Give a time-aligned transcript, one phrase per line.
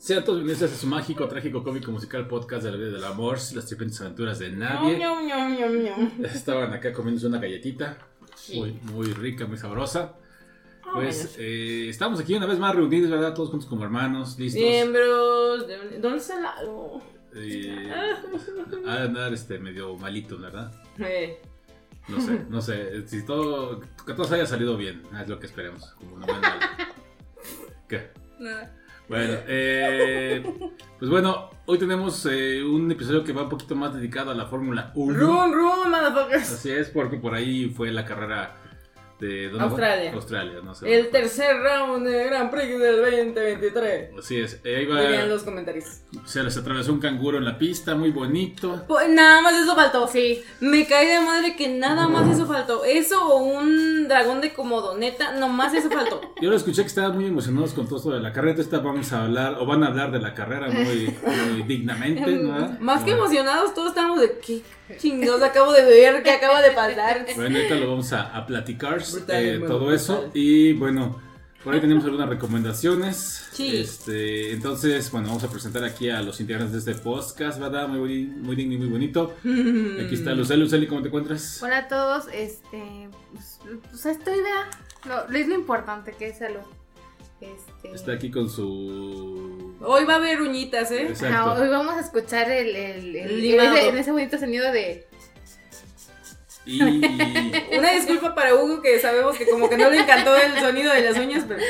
[0.00, 3.36] Sean todos bienvenidos a su mágico, trágico, cómico, musical podcast de la vida del amor,
[3.54, 4.98] las diferentes aventuras de nadie.
[6.24, 7.98] Estaban acá comiéndose una galletita,
[8.34, 8.58] Sí.
[8.58, 10.14] muy, muy rica, muy sabrosa.
[10.84, 13.34] Ah, Pues eh, estamos aquí una vez más reunidos, ¿verdad?
[13.34, 14.62] Todos juntos como hermanos, listos.
[14.62, 15.66] Miembros.
[15.68, 17.02] de- ¿Dónde está Lalo?
[17.34, 17.92] Eh,
[18.86, 20.72] a andar este, medio malito, ¿verdad?
[20.98, 21.40] Eh,
[22.08, 23.06] No sé, no sé.
[23.06, 25.84] Si todo, que todo haya salido bien, es lo que esperemos.
[25.98, 26.58] Como una buena-
[27.88, 28.10] ¿Qué?
[28.40, 28.74] Nada.
[29.10, 30.40] Bueno, eh,
[31.00, 34.46] pues bueno, hoy tenemos eh, un episodio que va un poquito más dedicado a la
[34.46, 35.18] Fórmula 1.
[35.18, 36.52] Run, run, motherfuckers.
[36.52, 38.54] Así es, porque por ahí fue la carrera
[39.20, 39.66] de ¿dónde fue?
[39.68, 40.12] Australia.
[40.12, 40.94] Australia, no sé.
[40.98, 44.10] El tercer round de Grand Prix del 2023.
[44.18, 45.84] Así es, ahí va- Dirían los comentarios.
[46.24, 48.84] se les atravesó un canguro en la pista, muy bonito.
[48.88, 50.06] Pues nada más eso faltó.
[50.08, 50.42] Sí.
[50.60, 52.84] Me cae de madre que nada más eso faltó.
[52.84, 54.96] Eso o un dragón de comodo.
[54.96, 56.20] Neta, nomás eso faltó.
[56.40, 58.60] Yo lo escuché que estaban muy emocionados con todo esto de la carrera.
[58.60, 62.76] Esta vamos a hablar, o van a hablar de la carrera muy, muy dignamente, ¿no?
[62.80, 64.62] Más que emocionados, todos estamos de qué
[64.98, 67.24] chingados acabo de ver, qué acaba de pasar.
[67.36, 69.94] Bueno, ahorita lo vamos a, a platicar, Brutal, eh, bueno, todo brutal.
[69.96, 70.30] eso.
[70.34, 71.20] Y bueno,
[71.64, 73.46] por ahí tenemos algunas recomendaciones.
[73.52, 73.76] Sí.
[73.76, 77.88] Este, entonces, bueno, vamos a presentar aquí a los integrantes de este podcast, ¿verdad?
[77.88, 79.34] Muy, muy digno y muy bonito.
[79.44, 80.62] Aquí está Luceli.
[80.62, 81.62] Luceli, ¿cómo te encuentras?
[81.62, 83.58] Hola a todos, este, pues,
[83.90, 86.60] pues estoy de, lo, es lo importante que es salud.
[87.40, 89.74] Este, Está aquí con su...
[89.80, 91.12] Hoy va a haber uñitas, ¿eh?
[91.24, 95.06] Ajá, hoy vamos a escuchar el, el, el- El ese, en ese bonito sonido de,
[96.66, 96.80] Y...
[97.78, 101.00] Una disculpa para Hugo que sabemos que como que no le encantó el sonido de
[101.02, 101.60] las uñas, pero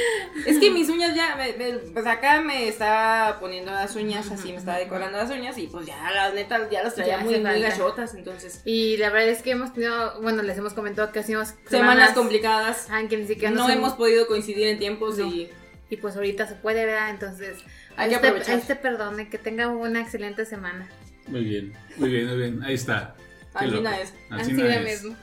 [0.46, 4.50] es que mis uñas ya, me, me- pues acá me estaba poniendo las uñas, así
[4.52, 7.38] me estaba decorando las uñas y pues ya las neta ya las traía Ya muy,
[7.38, 11.20] muy gachotas, entonces y la verdad es que hemos tenido, bueno, les hemos comentado que
[11.20, 15.26] hacemos semanas complicadas, ah, que ni siquiera no hemos podido coincidir en tiempos No.
[15.26, 15.50] y
[15.88, 17.10] y pues ahorita se puede, ¿verdad?
[17.10, 17.58] Entonces,
[17.96, 18.58] Hay que este, aprovechar.
[18.58, 20.88] este perdone, que tenga una excelente semana.
[21.26, 22.62] Muy bien, muy bien, muy bien.
[22.62, 23.16] Ahí está.
[23.52, 23.78] Qué al loco.
[23.78, 24.56] final es.
[24.56, 25.02] De es.
[25.04, 25.16] mismo.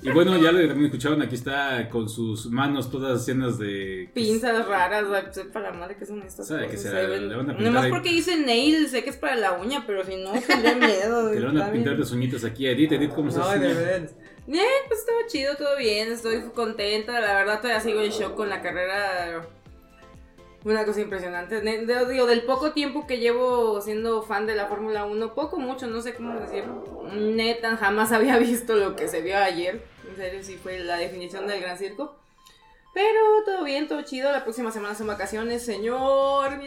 [0.00, 4.08] Y bueno, ya lo también escucharon, aquí está con sus manos todas llenas de...
[4.14, 5.04] Pinzas raras,
[5.34, 6.82] sepa la madre que son estas Sabe cosas.
[6.84, 7.90] que se le van a pintar Nomás ahí.
[7.90, 11.32] porque dice nail, sé que es para la uña, pero si no, tendría miedo.
[11.32, 12.00] Que le van a pintar bien.
[12.00, 12.92] las uñitas aquí a Edith.
[12.92, 13.48] Edith, ¿cómo estás?
[13.48, 14.14] Ay, de veras.
[14.46, 18.48] Bien, pues estaba chido, todo bien, estoy contenta, la verdad todavía sigo en shock con
[18.48, 19.44] la carrera.
[20.66, 21.62] Una cosa impresionante.
[21.62, 25.58] Ne- de- digo, del poco tiempo que llevo siendo fan de la Fórmula 1, poco,
[25.60, 26.82] mucho, no sé cómo decirlo.
[27.14, 29.84] Neta, jamás había visto lo que se vio ayer.
[30.10, 32.16] En serio, sí fue la definición del gran circo.
[32.92, 34.32] Pero todo bien, todo chido.
[34.32, 36.50] La próxima semana son vacaciones, señor.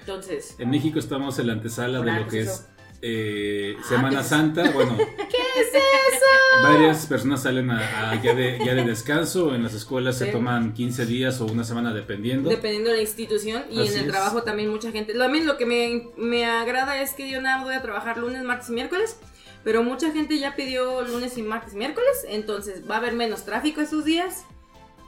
[0.00, 2.68] Entonces, En México estamos en la antesala de lo ¿qué que es?
[3.02, 4.70] Eh, Ah, Semana ¿qué es Santa.
[4.72, 6.26] Bueno, ¿qué es eso?
[6.62, 9.54] varias personas salen a, a ya, de, ya de descanso.
[9.54, 12.50] En las escuelas se toman 15 días o una semana dependiendo.
[12.50, 14.10] Dependiendo de la institución y Así en el es.
[14.12, 15.14] trabajo también mucha gente.
[15.14, 18.68] También lo que me, me agrada es que yo nada voy a trabajar lunes, martes
[18.68, 19.16] y miércoles.
[19.64, 22.24] Pero mucha gente ya pidió lunes y martes y miércoles.
[22.28, 24.44] Entonces va a haber menos tráfico esos días.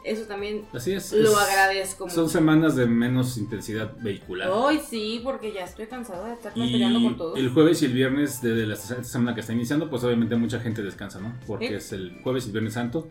[0.05, 1.13] Eso también Así es.
[1.13, 2.33] lo es- agradezco Son mucho.
[2.33, 4.51] semanas de menos intensidad vehicular.
[4.53, 7.39] Ay, sí, porque ya estoy cansada de estar peleando con todos.
[7.39, 10.83] el jueves y el viernes de la semana que está iniciando, pues obviamente mucha gente
[10.83, 11.35] descansa, ¿no?
[11.47, 13.09] Porque es el jueves y el viernes santo.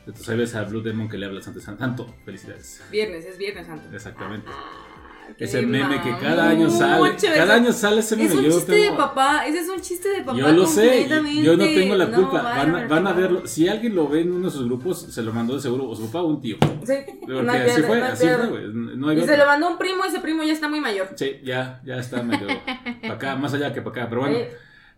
[0.00, 2.06] Entonces ahí ves a Blue Demon que le habla Santo Santo.
[2.24, 2.80] Felicidades.
[2.92, 3.88] Viernes, es Viernes Santo.
[3.92, 4.46] Exactamente.
[4.48, 4.85] Ah,
[5.38, 7.16] Ese qué meme que cada año sale.
[7.34, 8.28] Cada año sale ese meme.
[8.28, 10.38] Es un yo chiste tengo- de papá, ese es un chiste de papá.
[10.38, 11.08] Yo lo sé,
[11.42, 12.42] yo no tengo la culpa.
[12.42, 12.88] van, a, bárbaro.
[12.88, 13.46] van a verlo.
[13.46, 15.94] Si alguien lo ve en uno de sus grupos, se lo mandó de seguro o
[15.94, 16.56] su papá o un tío.
[16.84, 18.60] Sí, Porque no así pierde, fue, no así fue.
[18.72, 21.08] No hay Y se lo mandó un primo, ese primo ya está muy mayor.
[21.16, 22.46] Sí, ya, ya está medio
[23.02, 24.08] para acá, más allá que para acá.
[24.08, 24.38] Pero bueno,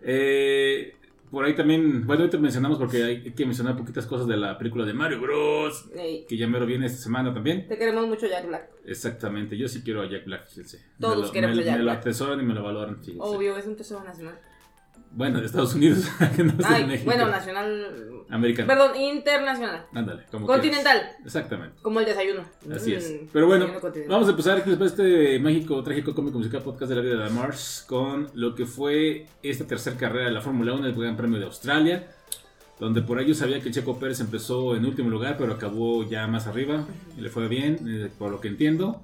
[0.02, 0.94] eh,
[1.30, 4.84] por ahí también, bueno, ahorita mencionamos porque hay que mencionar poquitas cosas de la película
[4.84, 5.88] de Mario Bros.
[5.96, 7.66] ey, Que ya mero viene esta semana también.
[7.68, 8.68] te queremos mucho, Jack Black.
[8.84, 10.84] Exactamente, yo sí quiero a Jack Black, fíjense.
[10.98, 11.98] Todos me lo, queremos me, a Jack me lo Black.
[12.00, 13.20] atesoran y me lo valoran, fíjense.
[13.20, 14.38] Obvio, es un tesoro nacional.
[15.10, 16.04] Bueno, de Estados Unidos,
[16.36, 17.06] que no es de Ay, México.
[17.10, 18.24] bueno, nacional.
[18.30, 18.68] Americano.
[18.68, 19.86] Perdón, internacional.
[19.94, 20.98] Ándale, como Continental.
[21.00, 21.16] quieras.
[21.24, 21.76] Exactamente.
[21.82, 22.42] Como el desayuno.
[22.74, 23.10] Así es.
[23.10, 23.68] Mm, Pero bueno,
[24.08, 27.30] vamos a empezar después de este México Trágico Cómico Musical Podcast de la vida de
[27.30, 31.38] Mars con lo que fue esta tercera carrera de la Fórmula 1 del Gran Premio
[31.38, 32.06] de Australia,
[32.78, 36.46] donde por ello sabía que Checo Pérez empezó en último lugar, pero acabó ya más
[36.46, 36.84] arriba
[37.16, 39.02] y le fue bien, eh, por lo que entiendo.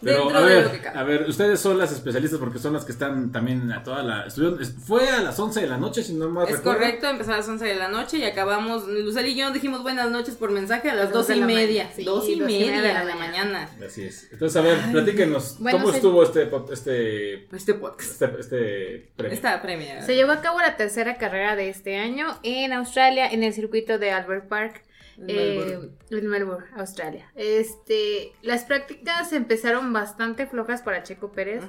[0.00, 0.98] Pero Dentro a de ver, lo que cabe.
[0.98, 4.26] a ver, ustedes son las especialistas porque son las que están también a toda la...
[4.26, 6.78] estuvieron- es- fue a las 11 de la noche, si no más Es recuerdo.
[6.78, 8.86] correcto, empezó a las 11 de la noche y acabamos.
[8.86, 11.46] Lucel y yo dijimos buenas noches por mensaje a las Dos 12 de y la
[11.46, 11.90] media.
[11.96, 13.68] sí, dos y dos y media media de la mañana.
[13.84, 14.28] Así es.
[14.30, 18.22] Entonces, a ver, platíquenos, Bueno, ¿cómo se- estuvo este, este, Este podcast.
[18.22, 19.34] este, este premio?
[19.34, 20.02] Esta premia.
[20.02, 23.98] Se llevó a cabo la tercera carrera de este año en Australia, en el circuito
[23.98, 24.82] de Albert Park.
[25.20, 25.92] En eh, Melbourne.
[26.10, 27.30] en Melbourne, Australia.
[27.34, 31.64] Este, las prácticas empezaron bastante flojas para Checo Pérez.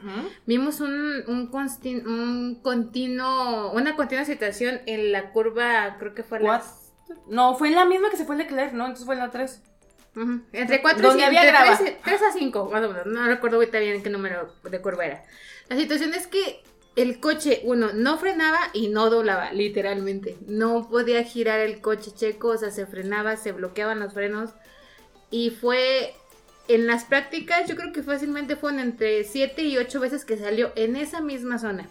[0.46, 1.48] Vimos un, un,
[2.62, 6.64] continuo, una continua situación en la curva, creo que fue la...
[7.28, 8.86] No, fue en la misma que se fue el Leclerc, ¿no?
[8.86, 9.64] Entonces fue en la 3.
[10.16, 11.80] Ujú, Entre 4 Donde y había entre grava.
[12.04, 13.06] 3, a 5, más o menos.
[13.08, 15.24] No recuerdo ahorita bien qué número de curva era.
[15.70, 16.62] La situación es que
[17.02, 20.38] el coche, uno, no frenaba y no doblaba, literalmente.
[20.48, 24.52] No podía girar el coche checo, o sea, se frenaba, se bloqueaban los frenos.
[25.32, 26.14] Y fue
[26.68, 30.72] en las prácticas, yo creo que fácilmente fueron entre 7 y 8 veces que salió
[30.76, 31.88] en esa misma zona.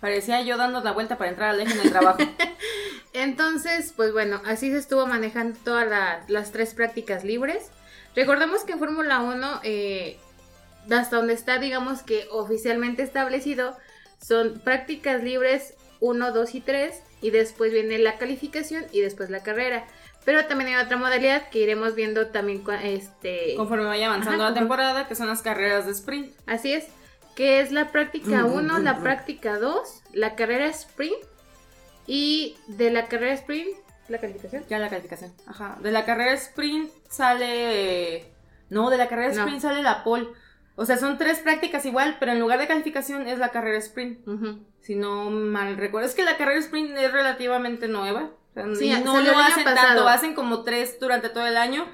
[0.00, 2.18] Parecía yo dando la vuelta para entrar al eje en el trabajo.
[3.12, 7.70] Entonces, pues bueno, así se estuvo manejando todas la- las tres prácticas libres.
[8.14, 10.18] Recordamos que en Fórmula 1, eh,
[10.90, 13.76] hasta donde está, digamos que oficialmente establecido,
[14.20, 19.42] son prácticas libres 1, 2 y 3, y después viene la calificación y después la
[19.42, 19.86] carrera.
[20.24, 24.58] Pero también hay otra modalidad que iremos viendo también, este, Conforme vaya avanzando Ajá, la
[24.58, 26.34] temporada, que son las carreras de sprint.
[26.46, 26.86] así es,
[27.36, 31.14] que es la práctica Rum, rum, 1, rum, la práctica 2, la carrera sprint,
[32.06, 33.68] y de la carrera sprint,
[34.08, 34.64] la calificación.
[34.68, 35.32] Ya la calificación.
[35.46, 35.76] Ajá.
[35.80, 38.32] De la carrera sprint sale.
[38.70, 39.40] No, de la carrera No.
[39.40, 40.28] sprint sale la pole.
[40.78, 44.20] O sea, son tres prácticas igual, pero en lugar de calificación es la carrera sprint.
[44.80, 46.06] Si no mal recuerdo.
[46.06, 48.30] Es que la carrera sprint es relativamente nueva.
[48.54, 49.86] O sea, Sí, no lo hacen pasado.
[49.88, 51.86] tanto, hacen como tres durante todo el año.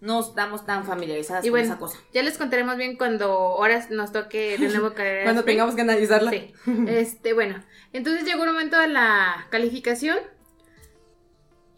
[0.00, 1.98] No estamos tan familiarizadas Y con esa cosa.
[2.14, 5.24] ya les contaremos bien cuando ahora nos toque de nuevo carrera.
[5.24, 5.56] Cuando sprint.
[5.58, 6.30] tengamos que analizarla.
[6.30, 6.52] Sí.
[6.88, 7.62] Este, bueno,
[7.92, 10.16] entonces llegó un momento de la calificación.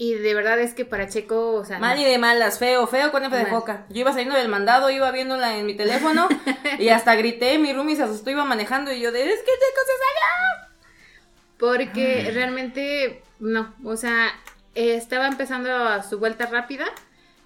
[0.03, 3.13] Y de verdad es que para Checo, o sea, Mal y de malas, feo, feo
[3.13, 3.87] con F de foca.
[3.89, 6.27] Yo iba saliendo del mandado, iba viéndola en mi teléfono
[6.81, 9.81] y hasta grité, mi roomie se asustó, iba manejando y yo de, es que Checo
[9.87, 9.93] se
[11.57, 14.33] porque realmente no, o sea,
[14.75, 16.87] eh, estaba empezando a su vuelta rápida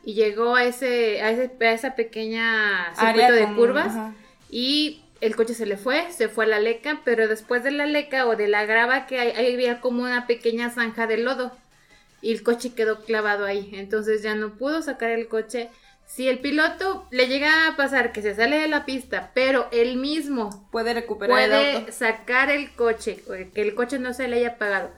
[0.02, 3.26] y llegó a ese a, ese, a esa pequeña salió.
[3.26, 4.14] circuito de curvas ajá.
[4.48, 7.84] y el coche se le fue, se fue a la leca, pero después de la
[7.84, 11.52] leca o de la grava que hay, ahí había como una pequeña zanja de lodo
[12.22, 15.68] y el coche quedó clavado ahí, entonces ya no pudo sacar el coche.
[16.06, 19.96] Si el piloto le llega a pasar que se sale de la pista, pero él
[19.96, 21.92] mismo Puede recuperar el auto.
[21.92, 23.22] sacar el coche,
[23.52, 24.90] que el coche no se le haya apagado,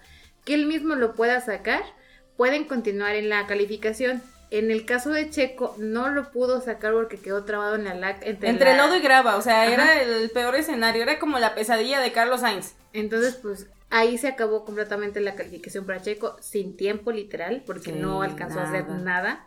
[0.44, 1.82] que él mismo lo pueda sacar,
[2.36, 4.22] pueden continuar en la calificación.
[4.50, 8.24] En el caso de Checo, no lo pudo sacar porque quedó trabado en la lac
[8.26, 9.72] entre, Entre la- y grava, o sea, Ajá.
[9.72, 12.74] era el peor escenario, era como la pesadilla de Carlos Sainz.
[12.94, 17.98] Entonces, pues ahí se acabó completamente la calificación para Checo, sin tiempo literal, porque Sí,
[17.98, 19.46] no alcanzó a hacer nada.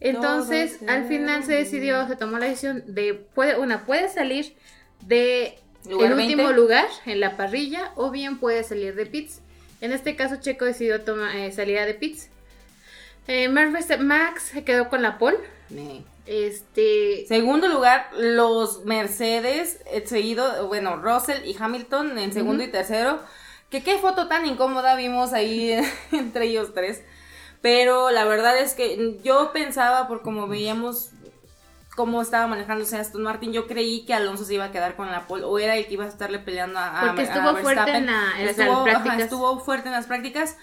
[0.00, 4.54] Entonces, Todo al final se decidió, se tomó la decisión de, puede, una, puede salir
[5.02, 5.58] de
[5.88, 6.34] Lugar el 20.
[6.34, 9.40] último lugar en la parrilla o bien puede salir de pits.
[9.80, 12.28] En este caso, Checo decidió toma- eh, salir a de pits.
[13.28, 15.38] Eh, Max se quedó con la pole.
[16.26, 23.20] Este, Segundo lugar, los Mercedes, eh, seguido, bueno, Russell y Hamilton en segundo y tercero.
[23.70, 25.72] Que qué foto tan incómoda vimos ahí
[26.12, 27.02] entre ellos tres.
[27.62, 31.10] Pero la verdad es que yo pensaba, por como veíamos
[31.94, 35.26] cómo estaba manejándose Aston Martin, yo creí que Alonso se iba a quedar con la
[35.26, 37.64] pole o era el que iba a estarle peleando a, a- Porque a estuvo fuerte
[37.66, 37.96] Verstappen.
[37.96, 39.20] en la- en las ajá, prácticas.
[39.20, 40.56] estuvo fuerte en las prácticas.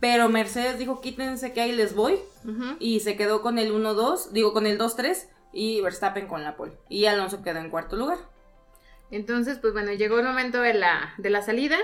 [0.00, 2.18] Pero Mercedes dijo, quítense que ahí les voy.
[2.80, 6.72] Y se quedó con el 1-2, digo con el 2-3 y Verstappen con la pole.
[6.88, 8.18] Y Alonso quedó en cuarto lugar.
[9.10, 11.76] Entonces, pues bueno, llegó el momento de la, de la salida.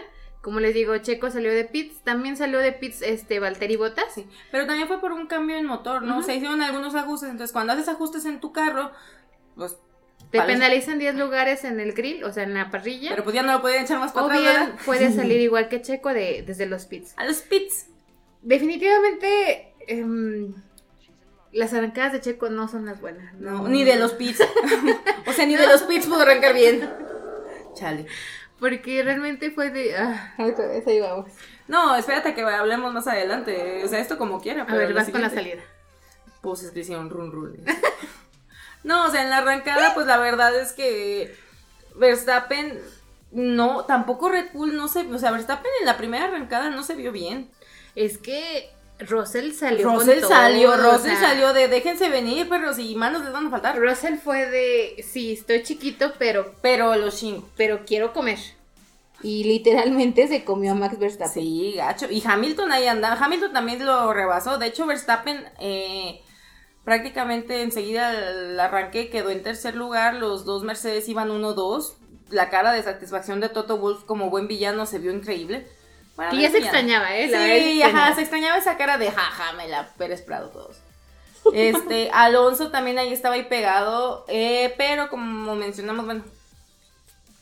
[0.43, 2.03] Como les digo, Checo salió de pits.
[2.05, 4.15] También salió de pits este Valtteri Bottas.
[4.15, 4.27] Sí.
[4.51, 6.23] Pero también fue por un cambio en motor, ¿no?
[6.23, 7.31] Se hicieron algunos ajustes.
[7.31, 8.93] Entonces, cuando haces ajustes en tu carro,
[9.57, 9.77] pues.
[10.31, 13.11] Te penalizan 10 lugares en el grill, o sea, en la parrilla.
[13.11, 15.81] Pero pues ya no lo podían echar más para o bien puede salir igual que
[15.81, 17.15] Checo de, desde los pits.
[17.17, 17.87] A los pits.
[18.43, 20.53] Definitivamente, em,
[21.53, 23.35] las arrancadas de Checo no son las buenas.
[23.35, 24.43] No, ni de los pits.
[25.27, 26.89] o sea, ni de los pits pudo arrancar bien.
[27.75, 28.07] Chale.
[28.59, 29.97] Porque realmente fue de.
[29.97, 31.31] Ah, vez ahí vamos.
[31.69, 33.83] No, espérate que hablemos más adelante.
[33.85, 34.63] O sea, esto como quiera.
[34.63, 35.63] A ver, vas con la salida.
[36.41, 37.65] poses que hicieron run run.
[38.85, 41.37] no, o sea, en la arrancada, pues la verdad es que
[41.95, 42.81] Verstappen
[43.31, 46.95] no, tampoco Red Bull no se, o sea, Verstappen en la primera arrancada no se
[46.95, 47.51] vio bien.
[47.95, 49.87] Es que Russell salió.
[49.87, 53.33] con Russell todo, salió, o Russell sea, salió de déjense venir, perros, y manos les
[53.33, 53.79] van a faltar.
[53.79, 55.05] Russell fue de.
[55.09, 57.49] Sí, estoy chiquito, pero, Pero los chingo.
[57.57, 58.39] pero quiero comer.
[59.23, 61.43] Y literalmente se comió a Max Verstappen.
[61.43, 62.07] Sí, gacho.
[62.11, 63.17] Y Hamilton ahí andaba.
[63.17, 64.59] Hamilton también lo rebasó.
[64.59, 66.21] De hecho, Verstappen eh,
[66.85, 70.15] prácticamente enseguida el arranque quedó en tercer lugar.
[70.15, 71.95] Los dos Mercedes iban 1-2.
[72.31, 75.67] La cara de satisfacción de Toto Wolf como buen villano se vio increíble.
[76.19, 77.29] Bueno, Que ya se extrañaba, ¿eh?
[77.29, 80.79] Sí, ajá, se extrañaba esa cara de jaja, me la Pérez Prado todos.
[81.55, 86.25] Este, Alonso también ahí estaba ahí pegado, eh, pero como mencionamos, bueno,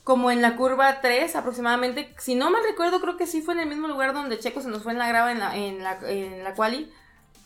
[0.04, 3.60] como en la curva 3 aproximadamente, si no mal recuerdo, creo que sí fue en
[3.60, 5.98] el mismo lugar donde Checo se nos fue en la grava en la, en la,
[6.06, 6.92] en la quali.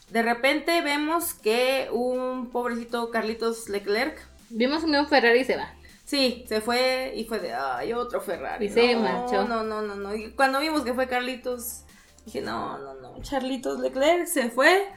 [0.08, 4.20] De repente vemos que un pobrecito Carlitos Leclerc
[4.52, 5.72] Vimos un nuevo Ferrari y se va.
[6.10, 8.66] Sí, se fue y fue de, ay, otro Ferrari.
[8.66, 9.46] Y se no, marchó.
[9.46, 10.12] No, no, no, no.
[10.12, 11.84] Y cuando vimos que fue Carlitos,
[12.26, 14.88] dije, no, no, no, Charlitos Leclerc se fue.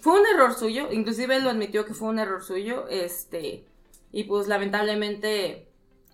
[0.00, 3.66] Fue un error suyo, inclusive él lo admitió que fue un error suyo, este,
[4.12, 5.68] y pues lamentablemente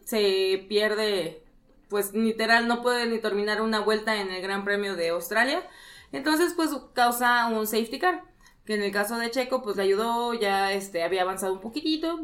[0.05, 1.45] se pierde,
[1.89, 5.63] pues literal no puede ni terminar una vuelta en el Gran Premio de Australia.
[6.11, 8.25] Entonces, pues causa un safety car,
[8.65, 12.19] que en el caso de Checo, pues le ayudó, ya este, había avanzado un poquitito,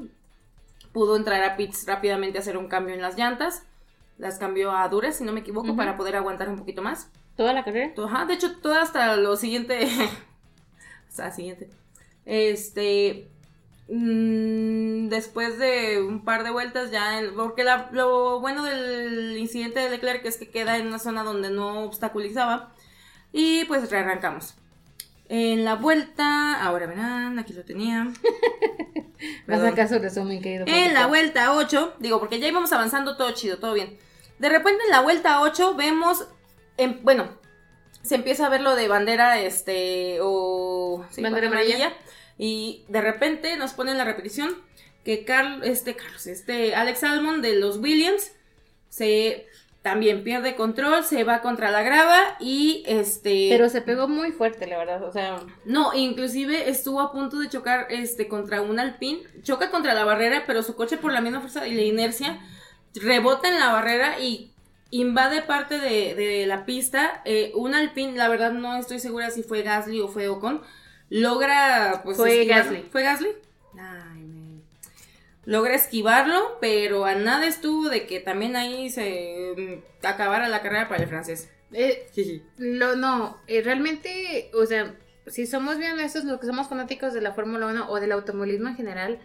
[0.98, 3.62] pudo entrar a pits rápidamente a hacer un cambio en las llantas.
[4.18, 7.08] Las cambió a duras, si no me equivoco, para poder aguantar un poquito más.
[7.36, 7.92] Toda la carrera.
[8.04, 9.86] Ajá, de hecho, todo hasta lo siguiente.
[11.08, 11.70] hasta siguiente.
[12.26, 13.28] Este.
[13.88, 17.20] mm, después de un par de vueltas, ya.
[17.20, 21.22] en- porque la- lo bueno del incidente de Leclerc es que queda en una zona
[21.22, 22.72] donde no obstaculizaba.
[23.32, 24.56] Y pues rearrancamos.
[25.28, 26.62] En la vuelta.
[26.62, 28.04] Ahora verán, aquí lo tenía.
[28.04, 28.14] Vas
[29.46, 29.66] Perdón.
[29.66, 30.64] a caso resumen, querido.
[30.68, 33.98] En la vuelta 8, digo, porque ya íbamos avanzando todo chido, todo bien.
[34.38, 36.26] De repente en la vuelta 8 vemos,
[36.76, 37.28] en- bueno,
[38.02, 41.04] se empieza a ver lo de bandera, este, o...
[41.10, 41.92] sí, Bandera amarilla.
[42.38, 44.54] Y de repente nos ponen la repetición
[45.04, 48.30] que Carl, este, Carlos, este, Alex Salmon de los Williams
[48.88, 49.46] se
[49.88, 53.48] también pierde control, se va contra la grava y este...
[53.50, 55.02] Pero se pegó muy fuerte, la verdad.
[55.02, 59.94] O sea, No, inclusive estuvo a punto de chocar este contra un alpín, choca contra
[59.94, 62.38] la barrera, pero su coche por la misma fuerza y la inercia
[62.94, 64.52] rebota en la barrera y
[64.90, 67.22] invade parte de, de la pista.
[67.24, 70.60] Eh, un alpín, la verdad no estoy segura si fue Gasly o fue Ocon,
[71.08, 72.44] logra pues Fue.
[72.44, 72.82] Gasly.
[72.92, 73.28] ¿Fue Gasly?
[73.72, 74.07] Man.
[75.48, 80.88] Logra esquivarlo, pero a nada estuvo de que también ahí se mm, acabara la carrera
[80.88, 81.48] para el francés.
[81.72, 82.06] eh,
[82.58, 84.94] Lo, no, eh, realmente, o sea,
[85.26, 88.68] si somos bien honestos, los que somos fanáticos de la Fórmula 1 o del automovilismo
[88.68, 89.18] en general,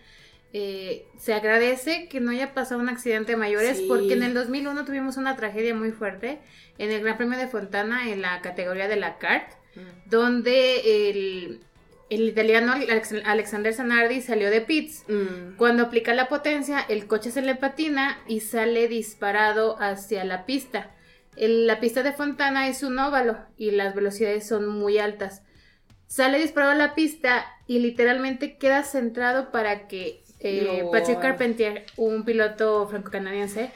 [0.53, 3.85] eh, se agradece que no haya pasado un accidente a mayores, Sí.
[3.89, 6.39] porque en el 2001 tuvimos una tragedia muy fuerte
[6.77, 10.09] en el Gran Premio de Fontana en la categoría de la kart, Mm.
[10.09, 11.59] donde el,
[12.09, 15.03] el italiano Alex- Alexander Zanardi salió de pits.
[15.07, 15.55] Mm.
[15.57, 20.91] Cuando aplica la potencia, el coche se le patina y sale disparado hacia la pista.
[21.35, 25.41] El- la pista de Fontana es un óvalo y las velocidades son muy altas.
[26.07, 30.83] Sale disparado a la pista y literalmente queda centrado para que eh.
[30.91, 33.71] Patrick Carpentier, un piloto franco-canadiense,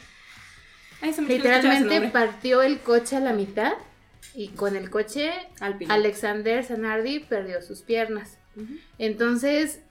[1.01, 3.72] Ay, literalmente partió el coche a la mitad
[4.34, 5.93] y con el coche Alpine.
[5.93, 8.38] Alexander Zanardi perdió sus piernas.
[8.98, 9.81] Entonces,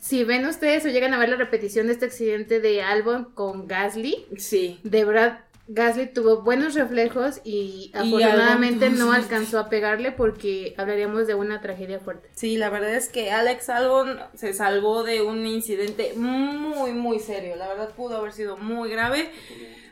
[0.00, 3.66] si ven ustedes o llegan a ver la repetición de este accidente de Albon con
[3.66, 4.78] Gasly, Sí.
[4.84, 10.74] de verdad Gasly tuvo buenos reflejos y, Y afortunadamente Albon no alcanzó a pegarle porque
[10.78, 12.30] hablaríamos de una tragedia fuerte.
[12.34, 17.54] Sí, la verdad es que Alex Albon se salvó de un incidente muy, muy serio.
[17.56, 19.30] La verdad pudo haber sido muy grave.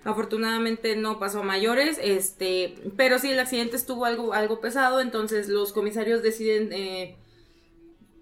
[0.06, 5.48] Afortunadamente no pasó a mayores, este, pero sí el accidente estuvo algo, algo pesado, entonces
[5.48, 7.16] los comisarios deciden, eh,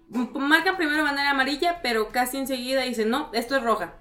[0.09, 3.93] marcan primero bandera amarilla, pero casi enseguida dicen, no, esto es roja.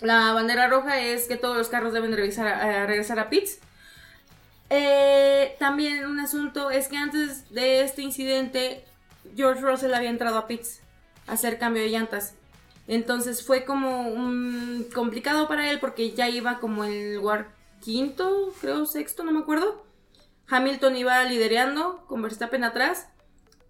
[0.00, 3.58] La bandera roja es que todos los carros deben revisar a- a regresar a pits.
[4.70, 8.84] Eh, también un asunto es que antes de este incidente,
[9.36, 10.80] George Russell había entrado a pits
[11.26, 12.34] a hacer cambio de llantas.
[12.90, 14.12] Entonces fue como
[14.92, 19.84] complicado para él porque ya iba como el lugar quinto, creo sexto, no me acuerdo.
[20.48, 23.06] Hamilton iba liderando con Verstappen atrás.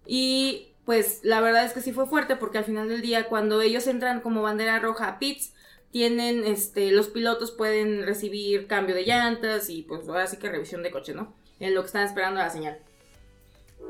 [0.07, 3.61] Y pues la verdad es que sí fue fuerte porque al final del día cuando
[3.61, 5.53] ellos entran como bandera roja a pits,
[5.91, 10.81] tienen, este, los pilotos pueden recibir cambio de llantas y pues ahora sí que revisión
[10.81, 11.35] de coche, ¿no?
[11.59, 12.79] En lo que están esperando la señal.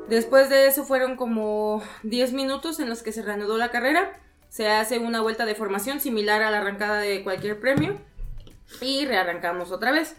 [0.09, 4.19] Después de eso fueron como 10 minutos en los que se reanudó la carrera.
[4.51, 7.97] Se hace una vuelta de formación similar a la arrancada de cualquier premio.
[8.81, 10.17] Y rearrancamos otra vez.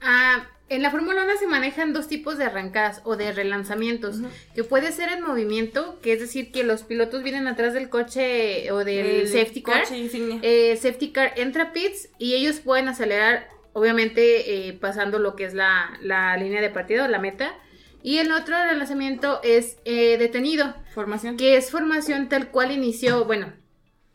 [0.00, 4.20] Ah, en la Fórmula 1 se manejan dos tipos de arrancadas o de relanzamientos,
[4.54, 8.72] que puede ser en movimiento, que es decir, que los pilotos vienen atrás del coche
[8.72, 9.84] o del El safety car.
[9.92, 15.52] Eh, safety car entra pits y ellos pueden acelerar, obviamente eh, pasando lo que es
[15.52, 17.54] la, la línea de partido, la meta.
[18.02, 21.36] Y el otro relanzamiento es eh, detenido, Formación.
[21.36, 23.52] que es formación tal cual inició, bueno,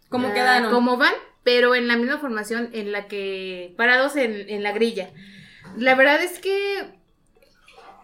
[0.10, 0.72] ¿Cómo ah, quedaron?
[0.72, 1.14] Como van,
[1.44, 5.10] pero en la misma formación en la que parados en, en la grilla.
[5.76, 6.94] La verdad es que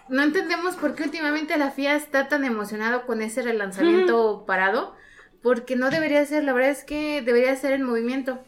[0.10, 4.96] no entendemos por qué últimamente la FIA está tan emocionado con ese relanzamiento parado,
[5.44, 8.40] porque no debería ser, la verdad es que debería ser en movimiento.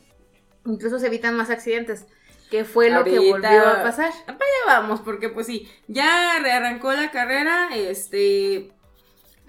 [0.65, 2.07] Incluso se evitan más accidentes,
[2.51, 4.12] que fue lo que volvió a pasar.
[4.25, 8.72] Para allá vamos, porque pues sí, ya rearrancó la carrera, este,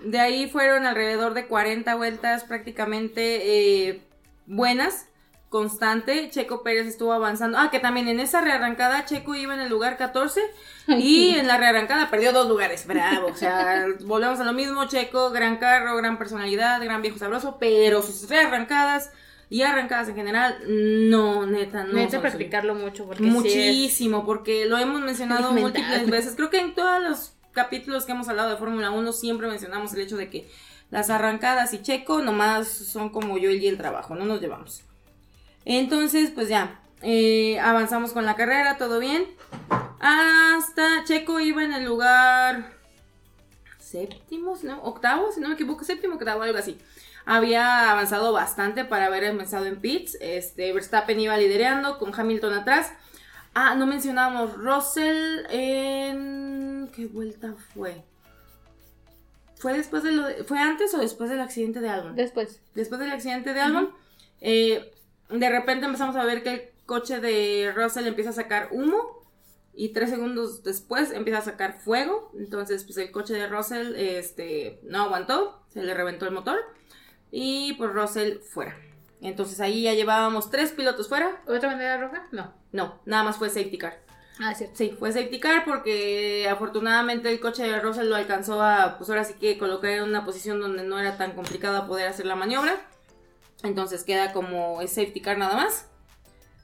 [0.05, 4.03] de ahí fueron alrededor de 40 vueltas prácticamente eh,
[4.47, 5.09] buenas,
[5.49, 9.69] constante, Checo Pérez estuvo avanzando, ah, que también en esa rearrancada Checo iba en el
[9.69, 10.41] lugar 14
[10.87, 15.31] y en la rearrancada perdió dos lugares, bravo, o sea, volvemos a lo mismo, Checo,
[15.33, 19.11] gran carro, gran personalidad, gran viejo sabroso, pero sus rearrancadas
[19.53, 21.93] y arrancadas en general, no, neta, no.
[21.93, 25.63] Necesito practicarlo mucho porque sí Muchísimo, porque lo hemos mencionado Mental.
[25.63, 26.35] múltiples veces.
[26.37, 30.01] Creo que en todos los capítulos que hemos hablado de Fórmula 1 siempre mencionamos el
[30.01, 30.51] hecho de que
[30.89, 34.85] las arrancadas y Checo nomás son como yo y el trabajo, no nos llevamos.
[35.67, 39.27] Entonces, pues ya, eh, avanzamos con la carrera, todo bien.
[40.01, 42.73] Hasta Checo iba en el lugar
[43.79, 44.83] séptimo, ¿no?
[44.83, 46.79] Octavo, si no me equivoco, séptimo, octavo, algo así.
[47.25, 50.17] Había avanzado bastante para haber empezado en pits.
[50.21, 52.93] Este, Verstappen iba liderando con Hamilton atrás.
[53.55, 58.03] Ah, no mencionamos Russell en ¿qué vuelta fue?
[59.57, 62.17] ¿Fue después de lo de- fue antes o después del accidente de Albon?
[62.17, 62.61] Después.
[62.75, 63.91] después del accidente de Albon,
[64.41, 64.93] eh,
[65.29, 69.23] de repente empezamos a ver que el coche de Russell empieza a sacar humo
[69.75, 72.33] y tres segundos después empieza a sacar fuego.
[72.37, 76.59] Entonces, pues el coche de Russell este, no aguantó, se le reventó el motor
[77.33, 78.77] y pues Russell fuera.
[79.21, 81.43] Entonces ahí ya llevábamos tres pilotos fuera.
[81.47, 82.29] ¿Otra bandera roja?
[82.31, 82.53] No.
[82.71, 83.99] No, nada más fue safety car.
[84.41, 84.77] Ah, cierto.
[84.77, 89.25] Sí, fue safety car porque afortunadamente el coche de Russell lo alcanzó a, pues ahora
[89.25, 92.81] sí que colocar en una posición donde no era tan complicado poder hacer la maniobra.
[93.63, 95.87] Entonces queda como safety car nada más.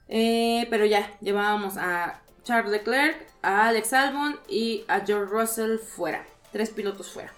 [0.08, 6.26] Eh, pero ya, llevábamos a Charles Leclerc, a Alex Albon y a George Russell fuera.
[6.50, 7.32] Tres pilotos fuera.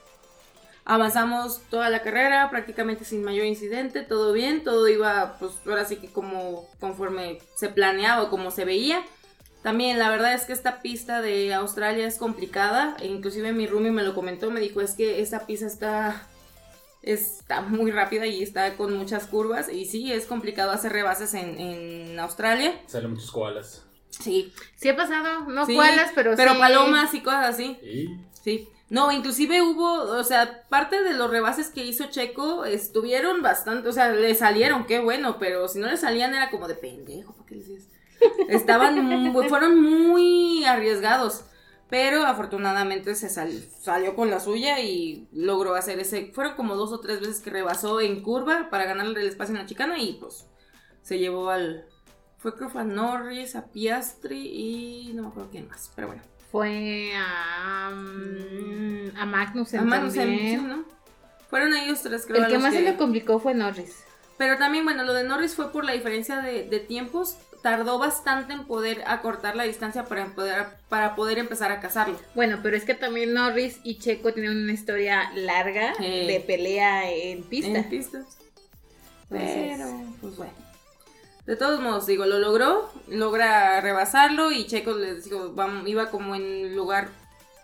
[0.91, 5.99] Avanzamos toda la carrera prácticamente sin mayor incidente, todo bien, todo iba pues ahora sí
[5.99, 9.01] que como conforme se planeaba o como se veía.
[9.63, 13.93] También la verdad es que esta pista de Australia es complicada, e inclusive mi roomie
[13.93, 16.27] me lo comentó, me dijo es que esta pista está
[17.03, 21.61] está muy rápida y está con muchas curvas y sí, es complicado hacer rebases en,
[21.61, 22.75] en Australia.
[22.89, 23.87] Salen muchos koalas.
[24.09, 26.59] Sí, Sí ha pasado, no sí, cualas, pero pero sí.
[26.59, 27.79] palomas y cosas así.
[27.81, 28.09] Y
[28.43, 28.69] Sí.
[28.91, 33.93] No, inclusive hubo, o sea, parte de los rebases que hizo Checo estuvieron bastante, o
[33.93, 37.47] sea, le salieron, qué bueno, pero si no le salían era como de pendejo, ¿para
[37.47, 37.63] qué?
[38.49, 41.45] Estaban, fueron muy arriesgados,
[41.89, 46.93] pero afortunadamente se sal- salió con la suya y logró hacer ese, fueron como dos
[46.93, 50.15] o tres veces que rebasó en curva para ganarle el espacio en la chicana y
[50.15, 50.47] pues
[51.03, 51.87] se llevó al,
[52.39, 54.49] fue creo a Norris, a Piastri
[55.09, 56.23] y no me acuerdo quién más, pero bueno.
[56.51, 60.85] Fue a, mm, a Magnussen A Magnussen, ¿no?
[61.49, 62.45] Fueron ellos tres, creo.
[62.45, 64.05] El que más se le complicó fue Norris.
[64.39, 67.37] Pero también, bueno, lo de Norris fue por la diferencia de, de tiempos.
[67.63, 72.19] Tardó bastante en poder acortar la distancia para poder, para poder empezar a cazarlo.
[72.35, 76.27] Bueno, pero es que también Norris y Checo tienen una historia larga Eh.
[76.27, 77.79] de pelea en pista.
[77.81, 78.39] En pistas.
[79.31, 80.53] Entonces- Pero, pues bueno.
[81.51, 85.53] De todos modos, digo, lo logró, logra rebasarlo y Checo, les digo,
[85.85, 87.09] iba como en lugar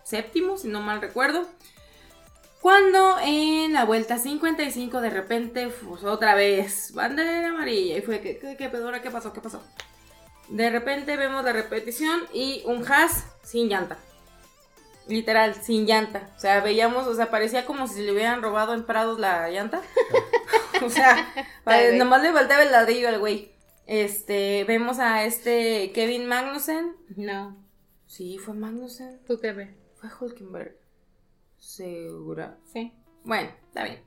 [0.03, 1.47] séptimo, si no mal recuerdo.
[2.59, 7.97] Cuando en la vuelta 55 de repente, pues otra vez, bandera amarilla.
[7.97, 8.87] Y fue, ¿qué, qué, qué pedo?
[8.87, 9.31] ¿Ahora ¿Qué pasó?
[9.31, 9.63] ¿Qué pasó?
[10.49, 13.97] De repente vemos la repetición y un Haas sin llanta.
[15.07, 16.29] Literal, sin llanta.
[16.35, 19.81] O sea, veíamos, o sea, parecía como si le hubieran robado en Prados la llanta.
[20.85, 21.25] o sea,
[21.93, 23.55] nomás le faltaba el ladrillo al güey.
[23.87, 26.95] Este, vemos a este Kevin Magnussen.
[27.15, 27.57] No,
[28.05, 29.19] Sí, fue Magnussen.
[29.25, 29.69] tú qué ves.
[29.95, 30.77] Fue Hulkenberg.
[31.57, 32.57] ¿Segura?
[32.71, 34.01] Sí, Bueno, está bien.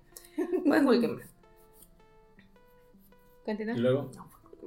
[0.67, 1.29] Fue Hulkenberg.
[3.45, 3.75] continúa.
[3.75, 4.11] y luego.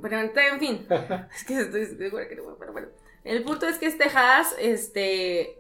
[0.02, 0.88] Pero en fin,
[1.36, 2.88] es que estoy segura que no, pero bueno.
[3.24, 5.58] El punto es que este Haas, este,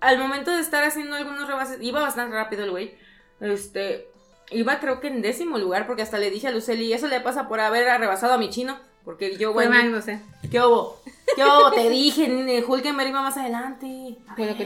[0.00, 2.94] al momento de estar haciendo algunos rebases, iba bastante rápido el güey.
[3.40, 4.08] Este,
[4.50, 7.48] iba creo que en décimo lugar, porque hasta le dije a Luceli, eso le pasa
[7.48, 10.22] por haber rebasado a mi chino, porque yo, güey, Magnussen.
[10.50, 11.00] ¿qué hubo?
[11.36, 11.70] ¿Qué hubo?
[11.72, 14.16] Te dije, Hulkenberg iba más adelante.
[14.36, 14.56] Bueno.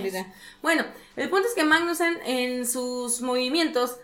[0.63, 0.85] Bueno,
[1.17, 3.97] el punto es que Magnussen en sus movimientos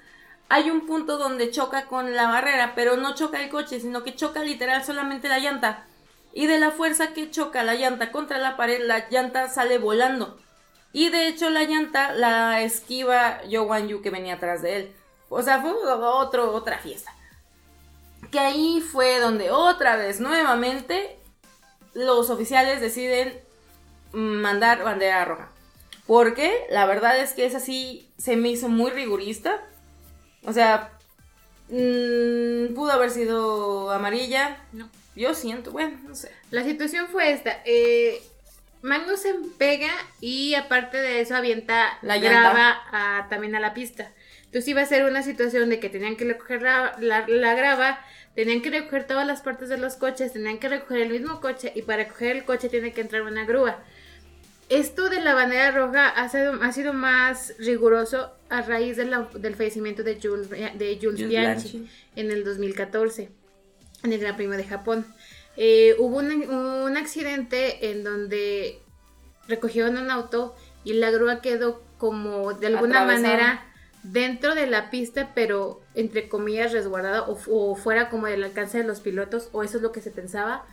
[0.48, 4.14] hay un punto donde choca con la barrera, pero no choca el coche, sino que
[4.14, 5.87] choca literal solamente la llanta.
[6.32, 10.37] Y de la fuerza que choca la llanta contra la pared, la llanta sale volando.
[10.92, 14.92] Y de hecho la llanta la esquiva Yo Wan Yu que venía atrás de él.
[15.35, 17.12] O sea, fue otro, otra fiesta.
[18.31, 21.18] Que ahí fue donde otra vez, nuevamente,
[21.92, 23.38] los oficiales deciden
[24.12, 25.49] mandar bandera roja.
[26.07, 29.61] Porque la verdad es que esa sí se me hizo muy rigurista.
[30.44, 30.90] O sea,
[31.68, 34.59] Mm, pudo haber sido amarilla.
[34.73, 34.88] No.
[35.16, 36.31] Yo siento, bueno, no sé.
[36.51, 37.62] La situación fue esta.
[37.64, 38.23] Eh,
[38.83, 44.11] Magnussen pega y aparte de eso avienta La grava a- también a la pista.
[44.55, 47.99] Entonces iba a ser una situación de que tenían que recoger la, la- la grava,
[48.37, 51.73] tenían que recoger todas las partes de los coches, tenían que recoger el mismo coche
[51.75, 53.83] y para recoger el coche tiene que entrar una grúa.
[54.69, 59.29] Esto de la bandera roja ha sido, ha sido más riguroso a raíz de la-
[59.35, 63.31] del fallecimiento de Jules, de Jules Jules Bianchi en el 2014,
[64.05, 65.05] en el Gran Premio de Japón.
[65.57, 68.79] Eh, hubo un, un accidente en donde
[69.49, 73.71] recogieron un auto y la grúa quedó como de alguna manera
[74.05, 78.79] dentro de la pista, pero entre comillas resguardada o, fu- o fuera como del alcance
[78.79, 80.64] de los pilotos, o eso es lo que se pensaba.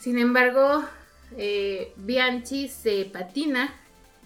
[0.00, 0.84] Sin embargo,
[1.36, 3.74] eh, Bianchi se patina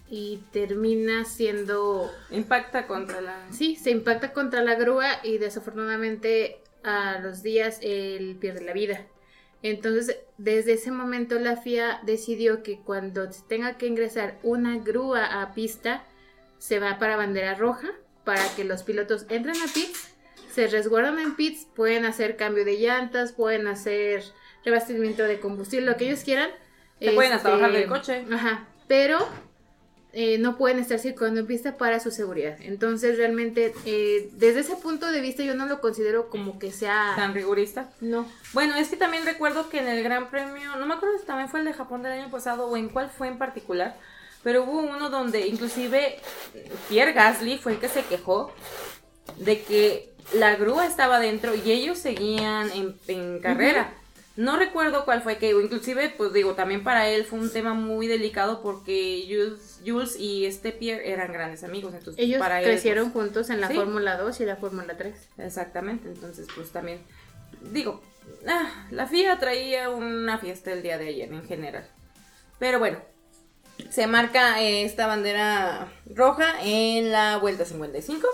[0.09, 3.37] y termina siendo Impacta contra la.
[3.51, 9.05] Sí, se impacta contra la grúa y desafortunadamente a los días él pierde la vida.
[9.63, 15.55] Entonces, desde ese momento la FIA decidió que cuando tenga que ingresar una grúa a
[15.55, 16.05] pista,
[16.59, 17.89] se va para bandera roja,
[18.27, 20.09] para que los pilotos entren a pits,
[20.53, 24.25] se resguardan en pits, pueden hacer cambio de llantas, pueden hacer
[24.65, 26.51] rebastimiento de combustible, lo que ellos quieran.
[27.01, 28.25] Se pueden hasta Este, bajar del coche.
[28.33, 29.29] Ajá, pero
[30.13, 32.57] eh, no pueden estar circulando en pista para su seguridad.
[32.63, 37.13] Entonces, realmente, eh, desde ese punto de vista, yo no lo considero como que sea.
[37.15, 37.91] Tan rigurista.
[38.01, 38.27] No.
[38.53, 41.49] Bueno, es que también recuerdo que en el Gran Premio, no me acuerdo si también
[41.49, 43.95] fue el de Japón del año pasado o en cuál fue en particular,
[44.47, 46.21] pero hubo uno donde inclusive
[46.89, 48.53] Pierre Gasly fue el que se quejó
[49.39, 53.93] de que la grúa estaba dentro y ellos seguían en, en carrera.
[54.37, 58.07] No recuerdo cuál fue que, inclusive, pues digo, también para él fue un tema muy
[58.07, 61.93] delicado porque Jules, Jules y este Pierre eran grandes amigos.
[61.95, 63.75] Entonces, Ellos para él, crecieron pues, juntos en la sí.
[63.75, 65.29] Fórmula 2 y la Fórmula 3.
[65.39, 67.01] Exactamente, entonces pues también
[67.73, 68.01] digo,
[68.47, 71.91] ah, la FIA traía una fiesta el día de ayer en general.
[72.61, 73.01] Pero bueno,
[73.91, 78.27] se marca eh, esta bandera roja en la vuelta 55.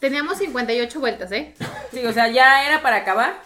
[0.00, 1.54] Teníamos 58 vueltas, ¿eh?
[1.92, 3.40] Digo, o sea, ya era para acabar.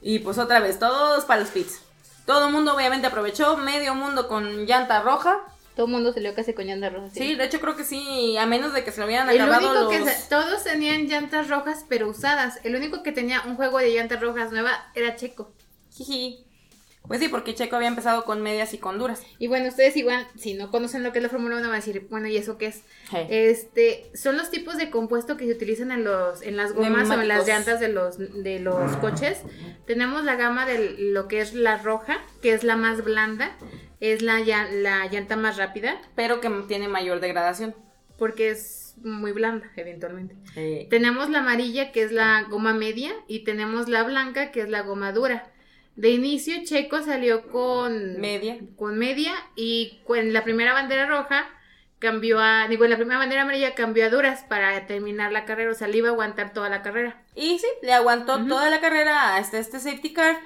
[0.00, 1.80] Y pues otra vez, todos para los pits.
[2.26, 5.38] Todo el mundo obviamente aprovechó, medio mundo con llanta roja.
[5.76, 7.12] Todo el mundo salió casi con llantas rojas.
[7.14, 9.70] Sí, de hecho creo que sí, a menos de que se lo hubieran El acabado
[9.70, 10.08] único que los...
[10.10, 12.58] se- todos tenían llantas rojas, pero usadas.
[12.64, 15.52] El único que tenía un juego de llantas rojas nueva era Checo.
[15.92, 16.44] Jiji.
[17.06, 19.22] Pues sí, porque Checo había empezado con medias y con duras.
[19.38, 21.76] Y bueno, ustedes igual, si no conocen lo que es la Fórmula 1, van a
[21.76, 22.82] decir, bueno, ¿y eso qué es?
[23.10, 23.26] Hey.
[23.28, 27.20] Este, son los tipos de compuesto que se utilizan en los, en las gomas o
[27.20, 29.42] en las llantas de los, de los coches.
[29.84, 33.56] Tenemos la gama de lo que es la roja, que es la más blanda,
[34.00, 34.38] es la,
[34.70, 37.74] la llanta más rápida, pero que tiene mayor degradación.
[38.16, 40.36] porque es muy blanda, eventualmente.
[40.88, 44.82] Tenemos la amarilla, que es la goma media, y tenemos la blanca, que es la
[44.82, 45.51] goma dura.
[45.96, 48.58] De inicio, Checo salió con media.
[48.76, 51.46] con media y en la primera bandera roja
[51.98, 55.70] cambió a, digo, en la primera bandera amarilla cambió a duras para terminar la carrera,
[55.70, 57.22] o sea, le iba a aguantar toda la carrera.
[57.36, 60.36] Y sí, le aguantó toda la carrera hasta este safety car,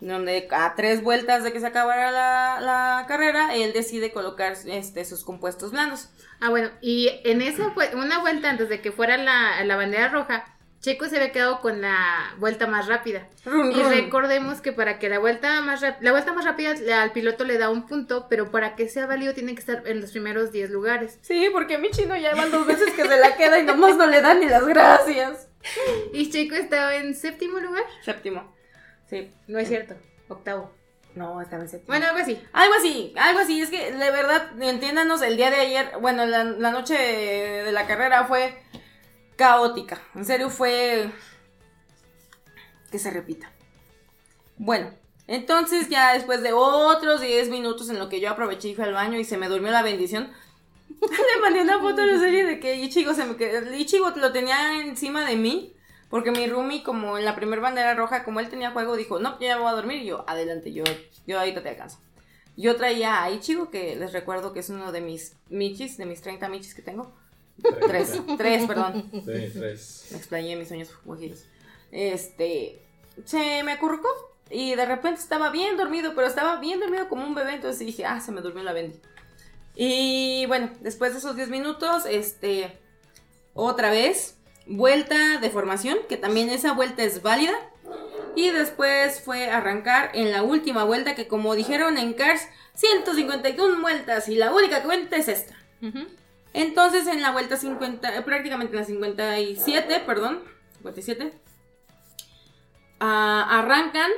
[0.00, 5.04] donde a tres vueltas de que se acabara la, la carrera, él decide colocar este,
[5.06, 6.10] sus compuestos blandos.
[6.40, 10.44] Ah, bueno, y en esa una vuelta antes de que fuera la, la bandera roja,
[10.80, 13.28] Checo se había quedado con la vuelta más rápida.
[13.44, 17.58] Y recordemos que para que la vuelta más la vuelta más rápida al piloto le
[17.58, 20.70] da un punto, pero para que sea válido tiene que estar en los primeros 10
[20.70, 21.18] lugares.
[21.22, 23.96] Sí, porque a mi chino ya van dos veces que se la queda y nomás
[23.96, 25.48] no le dan ni las gracias.
[26.12, 27.84] Y Checo estaba en séptimo lugar.
[28.04, 28.54] Séptimo.
[29.10, 29.30] Sí.
[29.48, 29.94] No es cierto,
[30.28, 30.72] octavo.
[31.16, 31.88] No, estaba en séptimo.
[31.88, 32.40] Bueno, algo así.
[32.52, 33.62] Algo así, algo así.
[33.62, 37.86] Es que, de verdad, entiéndanos, el día de ayer, bueno, la, la noche de la
[37.86, 38.54] carrera fue
[39.36, 40.00] caótica.
[40.14, 41.10] En serio, fue.
[42.90, 43.50] Que se repita.
[44.56, 44.90] Bueno,
[45.26, 48.92] entonces ya después de otros 10 minutos en lo que yo aproveché y fui al
[48.92, 50.32] baño y se me durmió la bendición,
[50.88, 53.74] le mandé una foto a la serie de que Ichigo se me quedó.
[53.74, 55.72] Ichigo lo tenía encima de mí.
[56.08, 59.40] Porque mi roomie, como en la primera bandera roja, como él tenía juego, dijo, no,
[59.40, 60.02] yo ya voy a dormir.
[60.02, 60.84] Y yo, adelante, yo,
[61.26, 61.98] yo ahorita te alcanzo.
[62.56, 66.22] Yo traía a Ichigo, que les recuerdo que es uno de mis michis, de mis
[66.22, 67.12] 30 michis que tengo.
[67.86, 69.08] Tres, tres, perdón.
[69.12, 70.08] Sí, tres.
[70.10, 71.44] Me explayé mis sueños guajiros.
[71.90, 72.82] Este,
[73.24, 74.08] se me acurrucó
[74.50, 78.04] y de repente estaba bien dormido, pero estaba bien dormido como un bebé, entonces dije,
[78.04, 79.00] ah, se me durmió la bendi.
[79.74, 82.78] Y bueno, después de esos 10 minutos, este,
[83.54, 87.54] otra vez, vuelta de formación, que también esa vuelta es válida.
[88.34, 92.42] Y después fue arrancar en la última vuelta, que como dijeron en Cars,
[92.74, 95.54] 151 vueltas y la única que cuenta es esta.
[96.56, 100.42] Entonces en la vuelta 50, eh, prácticamente en la 57, perdón,
[100.78, 101.34] 57.
[102.98, 104.10] Ah, arrancan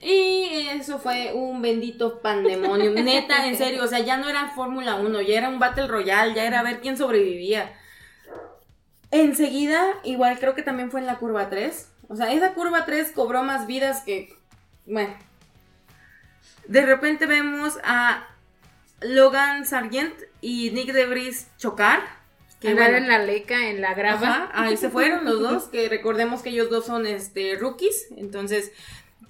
[0.00, 2.94] y eso fue un bendito pandemonium.
[3.04, 6.34] Neta, en serio, o sea, ya no era Fórmula 1, ya era un Battle Royale,
[6.34, 7.72] ya era ver quién sobrevivía.
[9.10, 11.90] Enseguida, igual creo que también fue en la curva 3.
[12.06, 14.32] O sea, esa curva 3 cobró más vidas que.
[14.86, 15.16] Bueno.
[16.68, 18.28] De repente vemos a
[19.04, 22.22] Logan Sargent y Nick Debris chocar.
[22.60, 24.48] Que en la leca, en la grava.
[24.54, 28.06] ahí se fueron los dos, que recordemos que ellos dos son este rookies.
[28.16, 28.70] Entonces,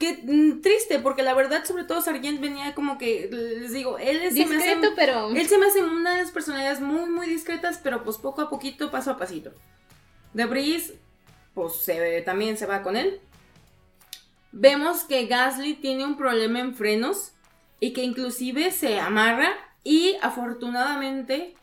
[0.03, 4.21] Qué mm, triste, porque la verdad, sobre todo Sargent venía como que, les digo, él
[4.23, 8.03] es discreto, pero él se me hace una de las personalidades muy, muy discretas, pero
[8.03, 9.53] pues poco a poquito, paso a pasito.
[10.33, 10.95] Debris,
[11.55, 13.21] pues se, también se va con él.
[14.51, 17.32] Vemos que Gasly tiene un problema en frenos
[17.83, 19.51] y que inclusive se amarra
[19.83, 21.57] y afortunadamente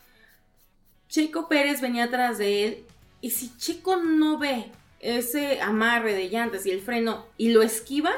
[1.08, 2.84] Checo Pérez venía atrás de él
[3.22, 8.12] y si Checo no ve ese amarre de llantas y el freno y lo esquiva,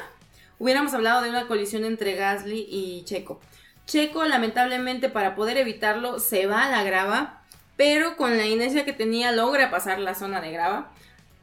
[0.58, 3.40] hubiéramos hablado de una colisión entre Gasly y Checo.
[3.86, 7.44] Checo, lamentablemente, para poder evitarlo, se va a la grava,
[7.76, 10.90] pero con la inercia que tenía logra pasar la zona de grava.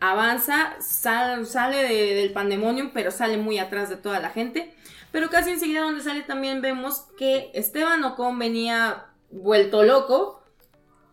[0.01, 4.73] Avanza, sale del pandemonium, pero sale muy atrás de toda la gente.
[5.11, 10.43] Pero casi enseguida donde sale también vemos que Esteban Ocon venía vuelto loco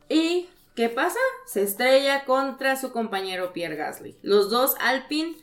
[0.09, 1.19] y ¿Qué pasa?
[1.47, 4.15] Se estrella contra su compañero Pierre Gasly.
[4.21, 5.35] Los dos Alpine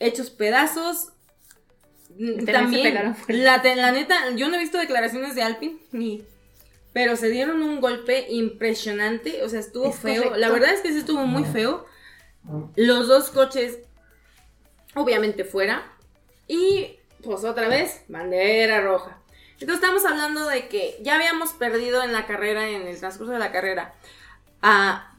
[0.00, 1.12] hechos pedazos.
[2.44, 6.24] También, la, la, neta, yo no he visto declaraciones de Alpine, ni,
[6.92, 10.34] pero se dieron un golpe impresionante, o sea, estuvo feo.
[10.34, 11.84] La verdad es que sí estuvo muy feo.
[12.74, 13.80] Los dos coches,
[14.94, 15.92] obviamente fuera.
[16.48, 16.95] Y
[17.26, 19.18] pues otra vez, bandera roja.
[19.58, 23.38] Entonces estamos hablando de que ya habíamos perdido en la carrera, en el transcurso de
[23.38, 23.94] la carrera,
[24.62, 25.16] a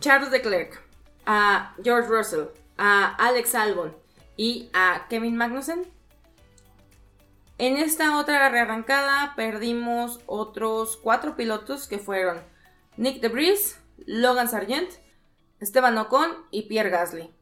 [0.00, 0.82] Charles Leclerc,
[1.24, 2.46] a George Russell,
[2.78, 3.96] a Alex Albon
[4.36, 5.86] y a Kevin Magnussen.
[7.58, 12.42] En esta otra rearrancada perdimos otros cuatro pilotos que fueron
[12.98, 14.90] Nick DeBris, Logan Sargent,
[15.60, 17.32] Esteban Ocon y Pierre Gasly.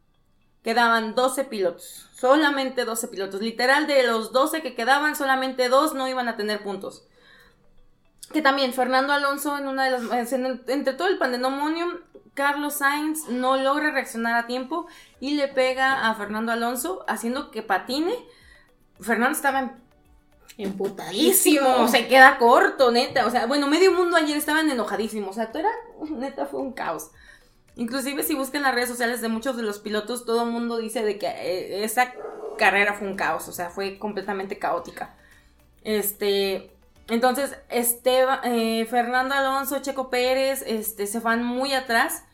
[0.62, 3.42] Quedaban 12 pilotos, solamente 12 pilotos.
[3.42, 7.06] Literal, de los 12 que quedaban, solamente dos no iban a tener puntos.
[8.32, 10.32] Que también Fernando Alonso en una de las...
[10.32, 11.98] entre todo el pandemonium,
[12.32, 14.86] Carlos Sainz no logra reaccionar a tiempo
[15.20, 18.14] y le pega a Fernando Alonso haciendo que patine.
[19.00, 19.74] Fernando estaba
[20.56, 23.26] emputadísimo, se queda corto, neta.
[23.26, 25.28] O sea, bueno, medio mundo ayer estaban enojadísimos.
[25.28, 25.72] O sea, todo era,
[26.08, 27.10] neta, fue un caos.
[27.76, 31.02] Inclusive si buscan las redes sociales de muchos de los pilotos, todo el mundo dice
[31.02, 32.12] de que eh, esa
[32.56, 35.16] carrera fue un caos, o sea, fue completamente caótica.
[35.82, 36.70] Este,
[37.08, 42.24] entonces, Esteban, eh, Fernando Alonso, Checo Pérez, este, se van muy atrás.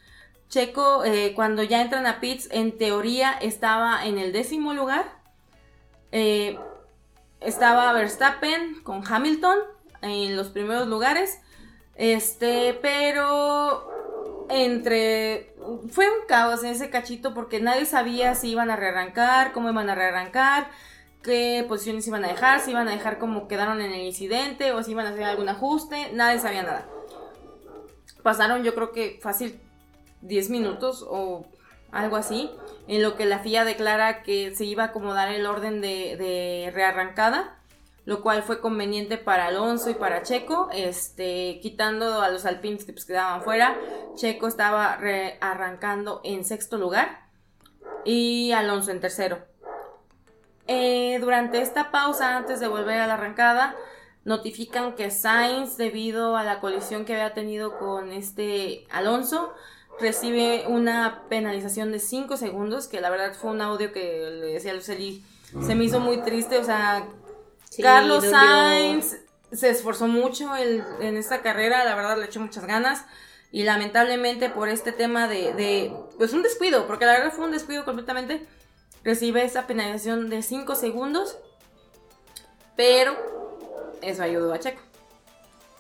[0.51, 5.19] Checo, eh, cuando ya entran a pits, en teoría estaba en el décimo lugar.
[7.41, 9.59] estaba Verstappen con Hamilton
[10.03, 11.39] en los primeros lugares.
[11.95, 13.90] Este, pero
[14.51, 15.55] entre...
[15.91, 19.95] Fue un caos ese cachito porque nadie sabía si iban a rearrancar, cómo iban a
[19.95, 20.71] rearrancar,
[21.23, 24.83] qué posiciones iban a dejar, si iban a dejar como quedaron en el incidente o
[24.83, 26.89] si iban a hacer algún ajuste, nadie sabía nada.
[28.23, 29.61] Pasaron yo creo que fácil
[30.23, 31.47] 10 minutos o
[31.93, 32.51] algo así,
[32.89, 36.71] en lo que la FIA declara que se iba a acomodar el orden de, de
[36.73, 37.60] rearrancada
[38.05, 42.93] lo cual fue conveniente para Alonso y para Checo, este, quitando a los alpines que
[42.93, 43.77] pues, quedaban fuera.
[44.15, 44.99] Checo estaba
[45.41, 47.29] arrancando en sexto lugar
[48.05, 49.39] y Alonso en tercero.
[50.67, 53.75] Eh, durante esta pausa, antes de volver a la arrancada,
[54.25, 59.53] notifican que Sainz, debido a la colisión que había tenido con este Alonso,
[59.99, 64.71] recibe una penalización de 5 segundos, que la verdad fue un audio que le decía
[64.73, 65.25] a Lucely,
[65.67, 67.05] se me hizo muy triste, o sea,
[67.81, 69.17] Carlos Sainz
[69.53, 73.05] se esforzó mucho en esta carrera, la verdad le echó muchas ganas.
[73.53, 77.85] Y lamentablemente por este tema de, pues un descuido, porque la verdad fue un descuido
[77.85, 78.47] completamente,
[79.03, 81.37] recibe esa penalización de 5 segundos.
[82.77, 84.81] Pero eso ayudó a Checo.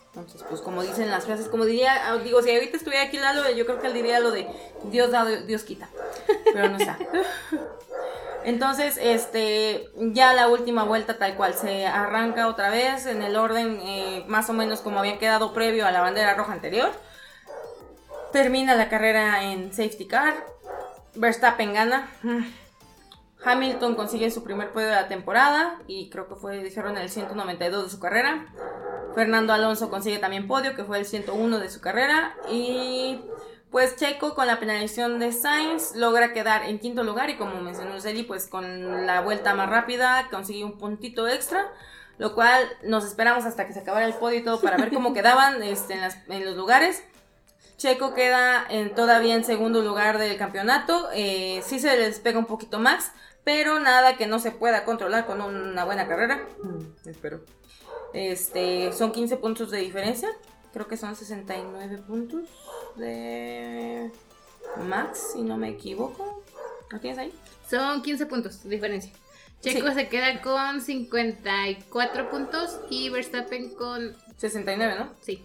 [0.09, 3.65] Entonces, pues como dicen las frases, como diría, digo, si ahorita estuviera aquí Lalo, yo
[3.65, 4.49] creo que él diría lo de
[4.91, 5.89] Dios da, Dios quita.
[6.53, 6.99] Pero no está.
[8.45, 13.79] Entonces, este, ya la última vuelta tal cual se arranca otra vez en el orden
[13.83, 16.91] eh, más o menos como había quedado previo a la bandera roja anterior.
[18.33, 20.35] Termina la carrera en safety car.
[21.15, 22.09] Verstappen gana.
[23.45, 27.85] Hamilton consigue su primer podio de la temporada y creo que fue, dijeron, el 192
[27.85, 28.47] de su carrera.
[29.15, 32.35] Fernando Alonso consigue también podio, que fue el 101 de su carrera.
[32.51, 33.21] Y
[33.71, 38.01] Pues Checo con la penalización de Sainz logra quedar en quinto lugar y como mencionó
[38.01, 41.71] Celi, pues con la vuelta más rápida consiguió un puntito extra,
[42.19, 45.13] lo cual nos esperamos hasta que se acabara el podio y todo para ver cómo
[45.15, 47.05] quedaban este, en, las- en los lugares.
[47.77, 52.45] Checo queda en, todavía en segundo lugar del campeonato, eh, sí se les pega un
[52.47, 53.11] poquito Max,
[53.45, 56.45] pero nada que no se pueda controlar con una buena carrera.
[56.63, 57.41] Mm, espero.
[58.13, 60.29] Este, son 15 puntos de diferencia.
[60.73, 62.49] Creo que son 69 puntos
[62.97, 64.11] de
[64.87, 66.43] Max, si no me equivoco.
[66.91, 67.33] ¿Lo tienes ahí?
[67.69, 69.13] Son 15 puntos de diferencia.
[69.61, 69.95] Checo Sí.
[69.95, 74.17] se queda con 54 puntos y Verstappen con...
[74.39, 75.11] 69, ¿no?
[75.21, 75.45] Sí,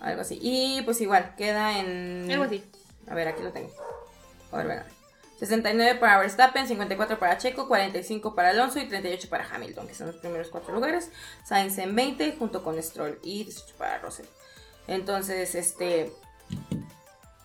[0.00, 0.38] Algo así.
[0.40, 2.30] Y pues igual, queda en...
[2.30, 2.62] algo así.
[3.08, 3.70] A ver, aquí lo tengo.
[4.52, 4.92] A ver, ven a ver.
[5.38, 10.06] 69 para Verstappen, 54 para Checo, 45 para Alonso y 38 para Hamilton, que son
[10.08, 11.10] los primeros cuatro lugares.
[11.44, 14.26] Sainz en 20 junto con Stroll y 18 para Russell.
[14.88, 16.12] Entonces, este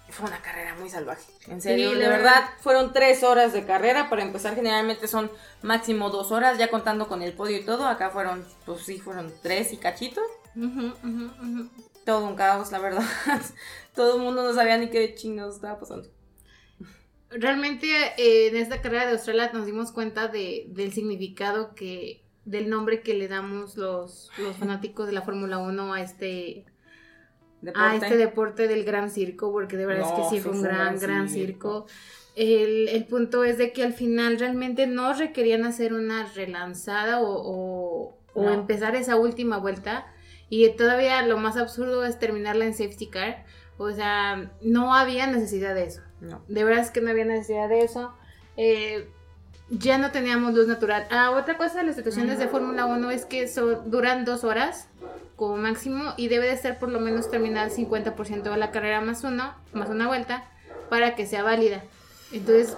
[0.10, 1.23] fue una carrera muy salvaje.
[1.47, 2.49] En serio, Sí, de verdad, verdad.
[2.62, 4.10] fueron tres horas de carrera.
[4.10, 7.88] Para empezar, generalmente son máximo dos horas, ya contando con el podio y todo.
[7.88, 10.21] Acá fueron, pues sí, fueron tres y cachito.
[10.56, 11.69] Ujú, ujú, ujú.
[12.06, 13.04] Todo un caos, la verdad.
[13.95, 16.10] todo el mundo no sabía ni qué chingados estaba pasando.
[17.32, 22.70] Realmente eh, en esta carrera de Australia nos dimos cuenta de, del significado que, del
[22.70, 26.65] nombre que le damos los, los fanáticos de la Fórmula 1 a este,
[27.76, 31.00] a este deporte del gran circo, porque de verdad es que sí fue un gran,
[31.00, 31.88] gran circo.
[31.88, 31.96] circo.
[32.36, 37.28] El, el punto es de que al final realmente no requerían hacer una relanzada o,
[37.32, 38.17] o-
[38.54, 40.08] empezar esa última vuelta.
[40.50, 43.46] Y todavía lo más absurdo es terminarla en safety car.
[43.78, 46.02] O sea, no había necesidad de eso.
[46.21, 46.41] No.
[46.47, 48.13] De verdad es que no había necesidad de eso.
[48.57, 49.10] Eh,
[49.69, 51.07] ya no teníamos luz natural.
[51.12, 54.88] Ah, otra cosa de las situaciones de Fórmula 1 es que so- duran dos horas
[55.36, 59.01] como máximo y debe de ser por lo menos terminar el 50% de la carrera
[59.01, 60.45] más uno, más una vuelta,
[60.89, 61.84] para que sea válida.
[62.34, 62.75] Entonces,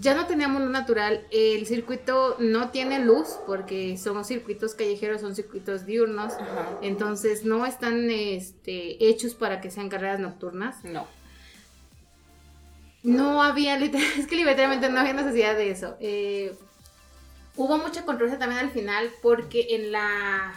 [0.00, 1.24] ya no teníamos luz natural.
[1.30, 6.32] El circuito no tiene luz porque son circuitos callejeros, son circuitos diurnos.
[6.32, 6.66] Ajá.
[6.82, 10.82] Entonces no están este, hechos para que sean carreras nocturnas.
[10.84, 11.06] No.
[13.04, 15.96] No había, literal- es que literalmente no había necesidad de eso.
[16.00, 16.54] Eh,
[17.56, 20.54] hubo mucha controversia también al final porque en la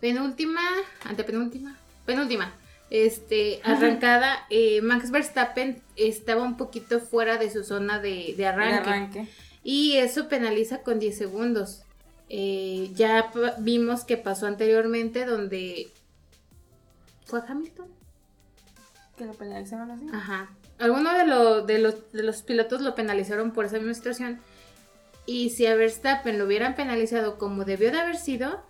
[0.00, 0.60] penúltima,
[1.04, 2.52] antepenúltima, penúltima,
[2.90, 8.76] este, arrancada, eh, Max Verstappen estaba un poquito fuera de su zona de, arranque.
[8.90, 9.28] arranque.
[9.62, 11.82] Y eso penaliza con 10 segundos.
[12.28, 15.90] Eh, ya vimos que pasó anteriormente donde...
[17.24, 17.88] ¿Fue Hamilton?
[19.18, 20.06] Que lo penalizaron así.
[20.12, 20.50] Ajá.
[20.78, 24.38] Algunos de, lo- de, los, de los pilotos lo penalizaron por esa misma situación.
[25.24, 28.60] Y si a Verstappen lo hubieran penalizado como debió de haber sido,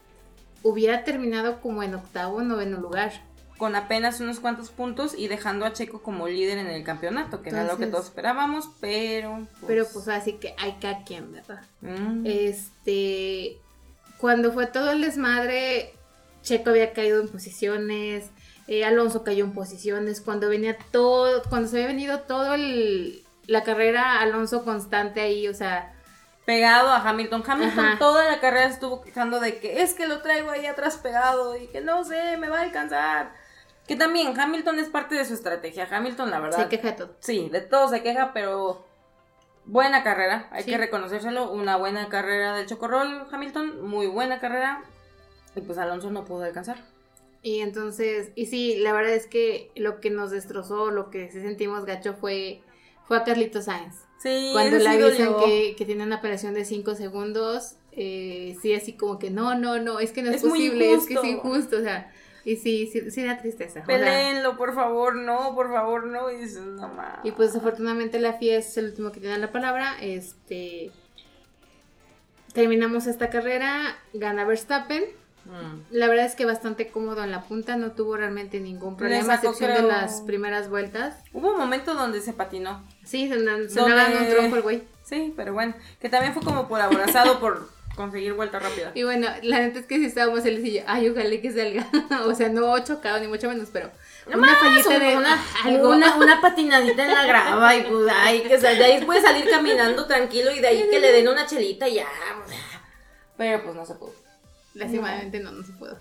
[0.62, 3.12] hubiera terminado como en octavo o noveno lugar.
[3.58, 7.48] Con apenas unos cuantos puntos y dejando a Checo como líder en el campeonato, que
[7.50, 9.36] era lo que Entonces- todos esperábamos, pero.
[9.60, 11.62] pues, Pero pues así que hay cada quien, ¿verdad?
[11.80, 13.58] mm, Este,
[14.18, 15.94] cuando fue todo el desmadre,
[16.42, 18.24] Checo había caído en posiciones,
[18.68, 23.62] eh, Alonso cayó en posiciones, cuando venía todo, cuando se había venido todo el, la
[23.62, 25.92] carrera, Alonso constante ahí, o sea,
[26.44, 27.42] pegado a Hamilton.
[27.46, 27.98] Hamilton Ajá.
[27.98, 31.66] toda la carrera estuvo quejando de que es que lo traigo ahí atrás pegado y
[31.68, 33.32] que no sé, me va a alcanzar.
[33.86, 35.86] Que también Hamilton es parte de su estrategia.
[35.90, 36.58] Hamilton, la verdad.
[36.58, 37.16] se queja de todo.
[37.20, 38.84] Sí, de todo se queja, pero
[39.64, 40.70] buena carrera, hay Sí.
[40.70, 44.82] que reconocérselo, una buena carrera del Chocorrol Hamilton, muy buena carrera.
[45.54, 46.78] Y pues Alonso no pudo alcanzar.
[47.42, 51.40] Y entonces, y sí, la verdad es que lo que nos destrozó, lo que sí
[51.40, 52.60] sentimos gacho fue,
[53.06, 53.94] fue a Carlitos Sainz.
[54.18, 58.74] Sí, Cuando le sí avisan que, que tiene una operación de 5 segundos, eh, sí,
[58.74, 61.78] así como que no, no, no, es que no es, posible, es que es injusto.
[61.78, 62.12] o sea,
[62.44, 63.80] y sí, sí, sí da tristeza.
[63.80, 66.30] o sea, Peleenlo, por favor, no, por favor, no.
[66.30, 67.18] Y dices, no más.
[67.24, 70.92] y pues desafortunadamente la FIA es el último que tiene la palabra, este...
[72.52, 75.04] Terminamos esta carrera, gana Verstappen.
[75.46, 75.82] Mm.
[75.90, 79.36] La verdad es que bastante cómodo en la punta, no tuvo realmente ningún problema, a
[79.36, 81.16] excepción de las primeras vueltas.
[81.32, 82.84] Hubo un momento donde se patinó.
[83.04, 83.38] Sí, se,
[83.68, 84.82] se dando un trompo el güey.
[85.04, 88.92] Sí, pero bueno, que también fue como por aborazado por conseguir vuelta rápida.
[88.94, 91.88] Y bueno, la neta es que sí estábamos él y yo, ay, ojalá que salga.
[92.26, 93.90] o sea, no chocado, ni mucho menos, pero
[94.32, 95.90] una fallita de una, algo.
[95.90, 100.06] una, una patinadita en la grava y pues ay, que de ahí puede salir caminando
[100.06, 102.06] tranquilo y de ahí que le den una chelita y ya.
[103.36, 104.25] Pero pues no se pudo.
[104.76, 105.96] Lastimosamente no, no se pudo.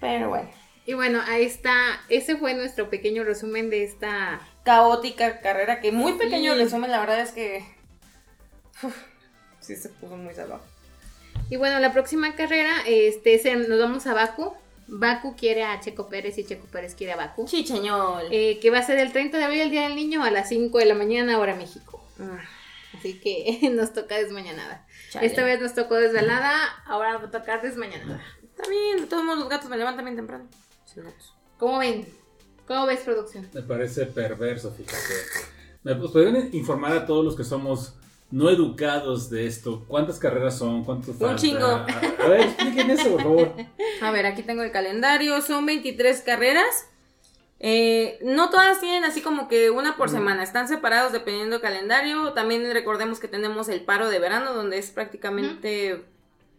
[0.00, 0.50] Pero bueno.
[0.86, 1.74] Y bueno, ahí está.
[2.08, 4.40] Ese fue nuestro pequeño resumen de esta.
[4.64, 6.58] Caótica carrera que muy pequeño Sí.
[6.58, 7.64] resumen, la verdad es que
[8.82, 8.96] uf,
[9.60, 10.64] sí se puso muy salvaje.
[11.50, 14.52] Y bueno, la próxima carrera, este, se- nos vamos a Baku.
[14.88, 17.46] Baku quiere a Checo Pérez y Checo Pérez quiere a Baku.
[17.46, 18.26] Chicheñol.
[18.30, 20.48] Eh, que va a ser el 30 de abril, el Día del Niño, a las
[20.48, 22.04] 5 de la mañana, hora México.
[22.98, 24.86] Así que nos toca desmañanada.
[25.12, 25.26] Chale.
[25.26, 26.54] Esta vez nos tocó desvelada,
[26.86, 28.22] ahora va a tocar desmañanada.
[28.42, 30.48] Está bien, de todos modos los gatos me levantan bien temprano.
[30.86, 31.34] Sí, gatos.
[31.58, 32.08] ¿Cómo ven?
[32.66, 33.46] ¿Cómo ves producción?
[33.52, 34.96] Me parece perverso, fíjate.
[35.82, 37.94] ¿Me pues, podrían informar a todos los que somos
[38.30, 39.84] no educados de esto?
[39.86, 40.82] ¿Cuántas carreras son?
[40.82, 41.36] ¿Cuántos falta?
[41.36, 41.66] chingo.
[41.66, 43.52] A, a ver, expliquen eso, por favor.
[44.00, 45.42] A ver, aquí tengo el calendario.
[45.42, 46.86] Son 23 carreras.
[47.64, 50.42] Eh, no todas tienen así como que una por semana.
[50.42, 52.32] Están separados dependiendo del calendario.
[52.32, 56.02] También recordemos que tenemos el paro de verano, donde es prácticamente.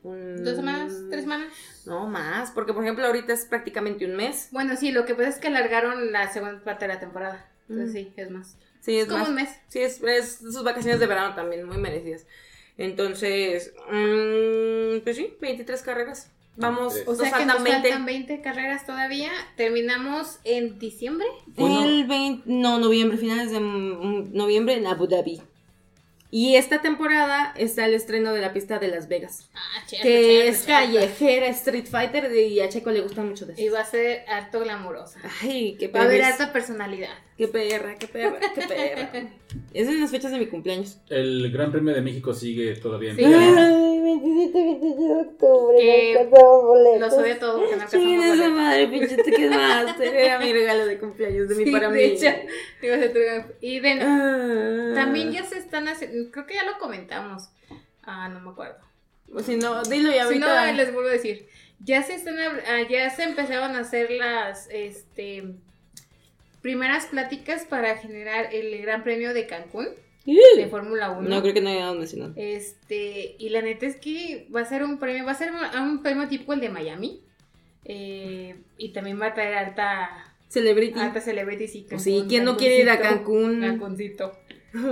[0.03, 0.93] un- ¿Dos semanas?
[1.09, 1.53] ¿Tres semanas?
[1.85, 2.51] No, más.
[2.51, 4.47] Porque, por ejemplo, ahorita es prácticamente un mes.
[4.51, 7.49] Bueno, sí, lo que pasa es que alargaron la segunda parte de la temporada.
[7.69, 7.93] Entonces Mm.
[7.97, 8.57] sí, es más.
[8.81, 9.29] Sí, Es es, como más.
[9.29, 9.49] un mes.
[9.69, 12.25] Sí, es, es sus vacaciones de verano también, muy merecidas.
[12.77, 16.29] Entonces, mm, pues sí, 23 carreras.
[16.55, 16.95] Vamos.
[17.07, 17.81] O nos sea que faltan nos 20.
[17.81, 19.31] faltan 20 carreras todavía.
[19.57, 21.25] Terminamos en diciembre.
[21.47, 21.83] Bueno.
[21.83, 25.41] El 20, no, noviembre, finales de noviembre en Abu Dhabi.
[26.35, 30.23] Y esta temporada está el estreno de la pista de Las Vegas, Ah, cierto, que
[30.23, 30.85] cierto, es cierto.
[30.87, 33.75] callejera Street Fighter y a Checo le gusta mucho de Y eso.
[33.75, 35.19] va a ser harto glamurosa.
[35.43, 36.31] Ay, qué Va a haber perra.
[36.33, 37.13] harta personalidad.
[37.37, 39.29] Qué perra, qué perra, qué perra.
[39.75, 40.97] es en las fechas de mi cumpleaños.
[41.09, 43.23] El Gran Premio de México sigue todavía en Sí.
[44.03, 44.11] Pie.
[44.13, 45.77] Ay, 27, 28 de octubre.
[45.77, 46.99] Que boletos.
[46.99, 50.15] Los odio todo porque no alcanzamos esa madre, pinche Ticketmaster.
[50.15, 52.01] Era mi regalo de cumpleaños de mi Sí, para mí.
[53.61, 54.91] Y de, Ah.
[54.95, 57.49] también ya se están haciendo, creo que ya lo comentamos.
[58.03, 58.77] Ah, no me acuerdo.
[59.31, 61.47] Pues Si no, dilo ya Si no, les vuelvo a decir.
[61.79, 65.43] Ya se están, ah, ya se empezaron a hacer las, este,
[66.61, 69.89] primeras pláticas para generar el Gran Premio de Cancún
[70.25, 71.29] de Fórmula 1.
[71.29, 72.33] No, creo que no haya dado mencionado.
[72.35, 75.59] Este, y la neta es que va a ser un premio, va a ser un,
[75.81, 77.21] un premio tipo el de Miami.
[77.85, 80.97] Eh, y también va a traer harta, Celebrity.
[80.99, 83.59] harta celebrities y Pues sí, Cancún, ¿quién no quiere ir a Cancún?
[83.59, 83.79] Cancún?
[83.79, 84.31] Cancuncito.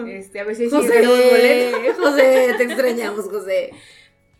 [0.08, 1.06] Este, a ver si José.
[1.98, 3.72] José, te extrañamos, José.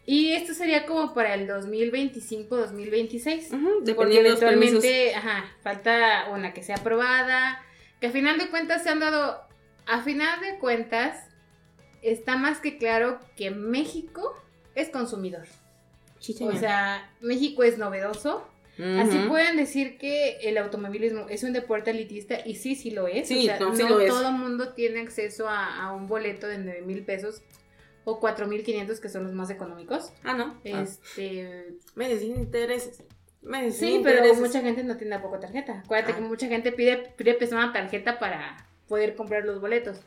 [0.06, 3.54] Y esto sería como para el 2025-2026.
[3.54, 4.84] Ujú, Porque Dependiendo de los permisos.
[4.84, 7.64] eventualmente, ajá, falta una que sea aprobada,
[8.00, 9.40] que a final de cuentas se han dado,
[9.86, 11.18] a final de cuentas,
[12.02, 14.36] está más que claro que México
[14.76, 15.46] es consumidor.
[16.42, 18.48] O sea, México es novedoso.
[19.00, 23.28] Así pueden decir que el automovilismo es un deporte elitista y sí, sí lo es.
[23.28, 24.08] Sí, o sea, no, no, sí lo es.
[24.10, 27.44] todo mundo tiene acceso a, a un boleto de 9 mil pesos
[28.06, 30.12] o 4 mil 500 que son los más económicos.
[30.24, 30.60] Ah, no.
[30.74, 30.82] Ah.
[30.82, 33.04] Este, Me decían intereses.
[33.44, 35.82] Me Sí, pero mucha gente no tiene poco tarjeta.
[35.86, 36.16] Acuérdate Ah.
[36.16, 40.02] que mucha gente pide, pide una tarjeta para poder comprar los boletos.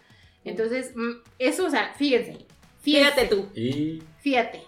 [0.45, 2.45] Entonces, mm, eso, o sea, fíjense.
[2.83, 3.49] Fíjate tú.
[3.55, 4.61] Y Fíjate.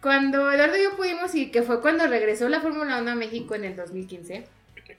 [0.00, 3.54] Cuando Eduardo y yo pudimos ir, que fue cuando regresó la Fórmula 1 a México
[3.54, 4.46] en el 2015,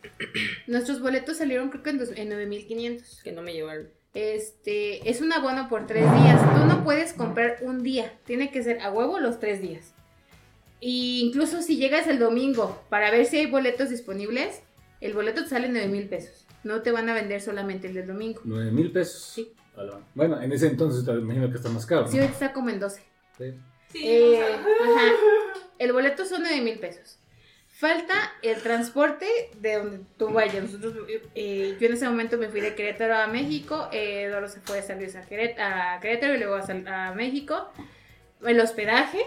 [0.68, 3.24] nuestros boletos salieron creo que en, en 9.500.
[3.24, 3.90] Que no me llevaron.
[4.14, 6.40] Este, es un abono por tres días.
[6.54, 8.14] Tú no puedes comprar un día.
[8.26, 9.96] Tiene que ser a huevo los tres días.
[10.80, 14.62] Y incluso si llegas el domingo para ver si hay boletos disponibles,
[15.02, 16.43] el boleto te sale 9 mil pesos.
[16.64, 18.41] No te van a vender solamente el del domingo.
[18.43, 19.22] 9 mil pesos.
[19.36, 19.53] Sí.
[20.14, 22.03] Bueno, en ese entonces te imagino que está más caro.
[22.03, 22.07] ¿no?
[22.07, 23.01] Sí, ahorita está como en 12.
[23.38, 23.53] Sí.
[23.95, 25.11] Eh, ajá.
[25.80, 27.18] El boleto son 9 mil pesos.
[27.68, 29.26] Falta el transporte
[29.59, 30.64] de donde tú vayas.
[30.72, 30.93] Nosotros,
[31.36, 33.89] eh, yo en ese momento me fui de Querétaro a México.
[33.91, 37.68] Eh, Eduardo se fue de San Luis a, Querét- a Querétaro y luego a México.
[38.45, 39.20] El hospedaje.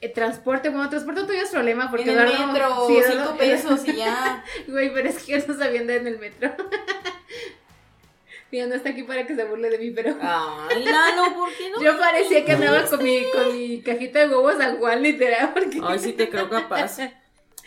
[0.00, 3.36] El transporte, bueno, transporte tuyo es problema porque en el Eduardo- metro, sí, Eduardo- 5
[3.38, 4.44] pesos y ya.
[4.66, 6.50] Güey, pero es que yo no sabía andar en el metro.
[8.52, 10.16] Mira, no está aquí para que se burle de mí, pero.
[10.20, 11.80] Ay, Lalo, ¿por qué no?
[11.82, 15.80] Yo parecía que andaba con mi, con mi cajita de huevos San Juan, literal, porque...
[15.84, 16.98] Ay, sí te creo capaz.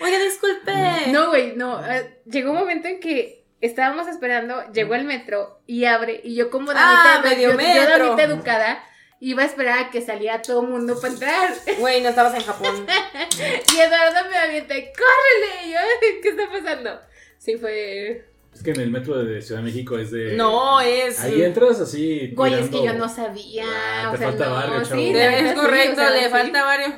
[0.02, 0.74] Oiga, disculpe.
[1.08, 1.86] No, güey, no.
[1.90, 6.50] eh, llegó un momento en que estábamos esperando, llegó el metro y abre, y yo
[6.50, 8.06] como Ah, medio yo, yo metro.
[8.08, 8.84] damita educada,
[9.26, 11.54] iba a esperar a que saliera todo el mundo para entrar.
[11.80, 12.86] Güey, no estabas en Japón.
[13.76, 15.66] Y Eduardo me avienta, ¡córrele!
[15.68, 15.80] Y yo,
[16.22, 17.00] ¿qué está pasando?
[17.40, 18.26] Sí, fue...
[18.54, 20.36] Es que en el metro de Ciudad de México es de.
[20.36, 21.20] No, es.
[21.22, 22.32] Ahí entras así.
[22.36, 23.66] Güey, es que yo no sabía.
[23.66, 25.02] Ah, o te sea, falta no, barrio, chavo.
[25.02, 26.30] sí, Es sí, correcto, o sea, le sí.
[26.30, 26.94] falta varios.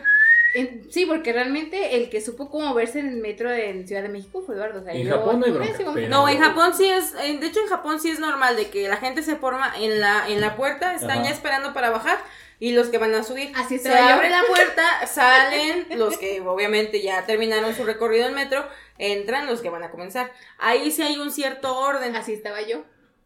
[0.55, 4.09] En- sí, porque realmente el que supo cómo verse en el metro en Ciudad de
[4.09, 4.81] México fue Eduardo.
[4.81, 7.13] o sea, En yo- Japón no hay en bronca, pero- No, en Japón sí es,
[7.13, 10.25] de hecho en Japón sí es normal de que la gente se forma en la,
[10.29, 11.23] en la puerta, están Ajá.
[11.23, 12.17] ya esperando para bajar
[12.59, 13.51] y los que van a subir.
[13.55, 14.15] Así se estaba yo.
[14.15, 18.65] abre la puerta, salen los que obviamente ya terminaron su recorrido en metro,
[18.97, 20.31] entran los que van a comenzar.
[20.57, 22.15] Ahí sí hay un cierto orden.
[22.15, 22.83] Así estaba yo.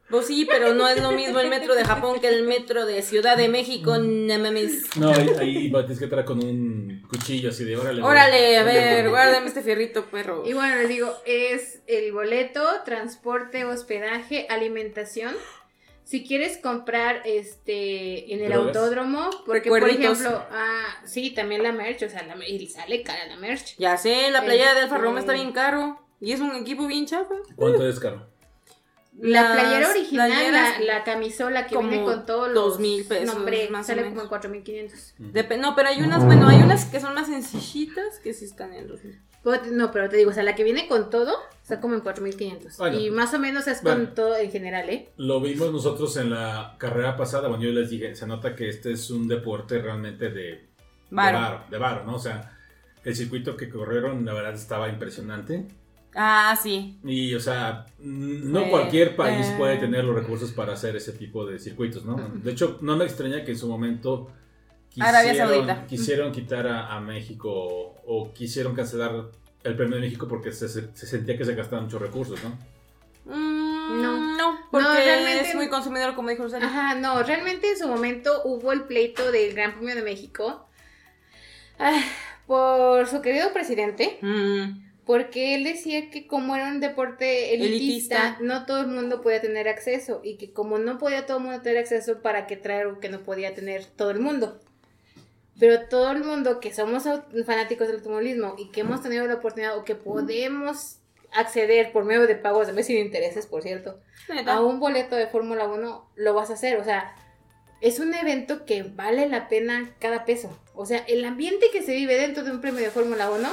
[0.10, 3.02] Pues sí, pero no es lo mismo el metro de Japón que el metro de
[3.04, 4.96] Ciudad de México, no mames.
[4.96, 8.02] No, ahí, tienes que entrar con un cuchillo así de órale.
[8.02, 10.44] Órale, a ver, guárdame este fierrito, perro.
[10.48, 15.36] Y bueno, les digo, es el boleto, transporte, hospedaje, alimentación.
[16.04, 18.76] Si quieres comprar este en el ¿Drogas?
[18.76, 23.28] autódromo, porque por ejemplo, ah, sí, también la merch, o sea, la, y sale cara
[23.28, 23.76] la merch.
[23.78, 26.00] Ya sé, la playa de Alfa Este- Romeo está bien caro.
[26.20, 27.36] Y es un equipo bien chafa.
[27.56, 28.28] ¿Cuánto es caro?
[29.22, 33.04] La playera original, playeras, la, la camisola que como viene con todos los dos mil
[33.06, 34.12] pesos, No, hombre, más o sale menos.
[34.14, 35.16] como en 4500.
[35.34, 38.74] Dep- no, pero hay unas, bueno, hay unas que son más sencillitas que sí están
[38.74, 39.20] en los mil.
[39.44, 42.02] Te- No, pero te digo, o sea, la que viene con todo está como en
[42.02, 42.78] 4500.
[42.78, 43.00] Bueno.
[43.00, 44.06] y más o menos es Bueno.
[44.06, 45.10] con todo en general, ¿eh?
[45.18, 48.92] Lo vimos nosotros en la carrera pasada, bueno, yo les dije, se nota que este
[48.92, 50.68] es un deporte realmente de
[51.10, 51.38] Varo.
[51.38, 52.16] de varo, de varo, ¿no?
[52.16, 52.58] O sea,
[53.04, 55.66] el circuito que corrieron, la verdad, estaba impresionante.
[56.16, 56.98] Ah, sí.
[57.04, 59.56] Y, o sea, no Eh, cualquier país eh.
[59.58, 62.16] puede tener los recursos para hacer ese tipo de circuitos, ¿no?
[62.34, 64.32] De hecho, no me extraña que en su momento
[65.88, 69.30] quisieron, quitar a, a México o quisieron cancelar
[69.64, 72.58] el premio de México porque se, se sentía que se gastaban muchos recursos, ¿no?
[73.26, 74.38] Mm, No.
[74.38, 76.68] no, porque No, realmente- es muy consumidor, como dijo Rosario.
[76.68, 80.66] Ajá, no, realmente en su momento hubo el pleito del Gran Premio de México
[81.78, 82.02] ah,
[82.48, 88.38] por su querido presidente, Mm, porque él decía que como era un deporte elitista, Elitista.
[88.42, 91.64] no todo el mundo podía tener acceso y que como no podía todo el mundo
[91.64, 94.60] tener acceso, ¿para qué traer algo que no podía tener todo el mundo?
[95.60, 97.06] Pero todo el mundo que somos
[97.44, 101.00] fanáticos del automovilismo y que hemos tenido la oportunidad o que podemos
[101.32, 104.00] acceder por medio de pagos de mes sin intereses, por cierto,
[104.32, 104.54] neta.
[104.54, 106.78] a un boleto de Fórmula 1 lo vas a hacer.
[106.78, 107.16] O sea,
[107.82, 110.56] es un evento que vale la pena cada peso.
[110.76, 113.50] O sea, el ambiente que se vive dentro de un premio de Fórmula 1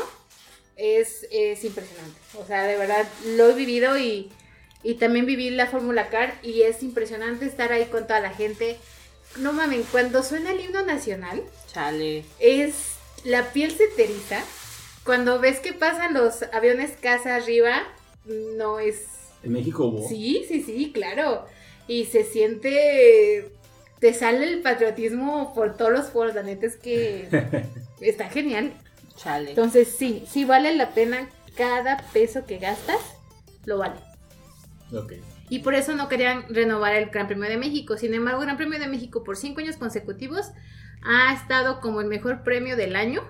[0.76, 2.18] es, es impresionante.
[2.38, 3.06] O sea, de verdad
[3.36, 4.30] lo he vivido y,
[4.82, 8.76] y también viví la Fórmula Car y es impresionante estar ahí con toda la gente.
[9.38, 12.24] No mames, cuando suena el himno nacional, Chale.
[12.38, 14.42] es la piel se te eriza.
[15.04, 17.82] Cuando ves que pasan los aviones casa arriba,
[18.24, 19.04] no es
[19.42, 20.08] En México hubo.
[20.08, 21.46] Sí, sí, sí, claro.
[21.88, 23.52] Y se siente,
[24.00, 27.28] te sale el patriotismo por todos los foros, la neta es que
[28.00, 28.72] está genial.
[29.16, 29.50] Chale.
[29.50, 33.00] Entonces sí, sí vale la pena cada peso que gastas,
[33.64, 33.96] lo vale.
[34.92, 35.14] Ok.
[35.48, 37.96] Y por eso no querían renovar el Gran Premio de México.
[37.96, 40.50] Sin embargo, el Gran Premio de México por cinco años consecutivos
[41.02, 43.22] ha estado como el mejor premio del año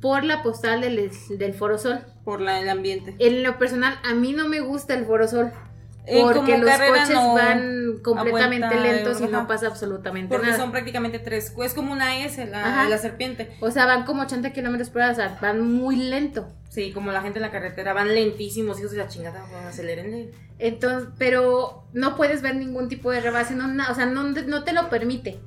[0.00, 2.00] por la postal del, del Foro Sol.
[2.24, 3.16] Por la, el ambiente.
[3.18, 5.52] En lo personal, a mí no me gusta el Foro Sol.
[6.10, 10.58] Eh, Porque los coches no- van completamente vuelta, lentos y no pasa absolutamente Porque nada.
[10.58, 11.52] son prácticamente tres.
[11.62, 13.50] Es como una S, la, la serpiente.
[13.60, 16.48] O sea, van como 80 kilómetros por hora, o sea, van muy lento.
[16.70, 17.92] Sí, como la gente en la carretera.
[17.92, 19.44] Van lentísimos, hijos de la chingada.
[19.50, 20.30] Bueno, acelerenle.
[20.58, 24.72] Entonces, pero no puedes ver ningún tipo de rebase, no, o sea, no, no te
[24.72, 25.38] lo permite.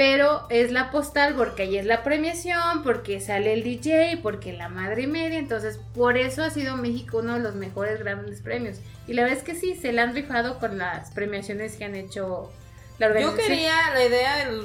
[0.00, 4.70] Pero es la postal porque ahí es la premiación, porque sale el DJ, porque la
[4.70, 5.38] madre y media.
[5.38, 8.78] Entonces, por eso ha sido México uno de los mejores grandes premios.
[9.06, 11.94] Y la verdad es que sí, se la han rifado con las premiaciones que han
[11.96, 12.50] hecho
[12.98, 13.46] la Yo organización.
[13.46, 14.62] quería la idea del.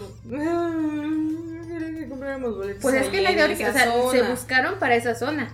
[2.08, 2.82] Yo que boletos.
[2.82, 5.54] Pues es que la idea o sea, se buscaron para esa zona.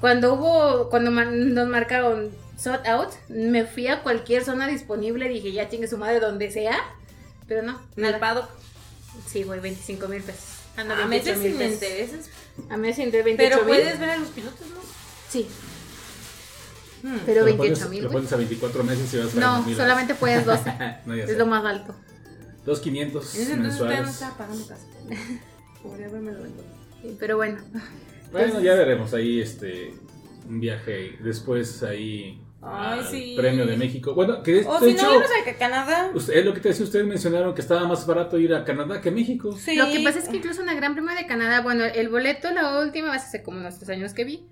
[0.00, 5.68] Cuando hubo, cuando nos marcaron sold out, me fui a cualquier zona disponible, dije ya
[5.68, 6.76] chingue su madre donde sea,
[7.46, 7.80] pero no.
[7.96, 8.48] En el paddock.
[9.26, 10.42] Sí, güey, 25 mil pesos.
[10.76, 11.82] Ando A 28 veces mil sí me pesos.
[11.82, 12.30] interesas.
[12.70, 14.80] A mí me de 28 Pero puedes ver a los pilotos, ¿no?
[15.28, 15.46] Sí,
[17.02, 17.18] Hmm.
[17.26, 19.76] pero Lo 28 pones- mil, Lo pones a 24 meses y vas para No, 2000
[19.76, 20.72] solamente puedes 12.
[21.06, 21.36] no, es sé.
[21.36, 21.94] lo más alto.
[22.64, 24.08] 2.500 En ese entonces no mensuales.
[24.10, 24.86] estaba pagando casa.
[25.82, 26.64] Podría haberme lo vendido.
[27.02, 27.58] Sí, pero bueno.
[28.32, 29.92] Bueno, ya veremos ahí este
[30.48, 33.34] un viaje después ahí Ay, al sí.
[33.36, 34.14] Premio de México.
[34.14, 36.10] Bueno, que de, O de si hecho, no, vamos a Canadá.
[36.14, 39.00] usted- es lo que te decía, ustedes mencionaron que estaba más barato ir a Canadá
[39.00, 39.52] que México.
[39.56, 39.76] Sí.
[39.76, 42.50] Lo que pasa es que incluso en el Gran Premio de Canadá, bueno, el boleto
[42.52, 44.46] la última vez hace como unos tres años que vi,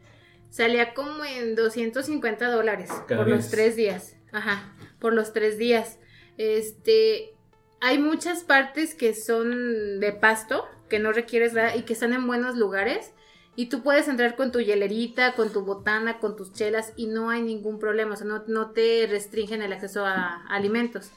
[0.51, 4.17] salía como en 250 dólares Cada por los tres días.
[4.33, 5.99] Ajá, por los tres días.
[6.39, 7.35] Este,
[7.81, 12.27] hay muchas partes que son de pasto, que no requieres nada y que están en
[12.27, 13.13] buenos lugares.
[13.55, 17.29] Y tú puedes entrar con tu hielerita, con tu botana, con tus chelas y no
[17.29, 18.15] hay ningún problema.
[18.15, 21.11] O sea, no, no te restringen el acceso a, alimentos.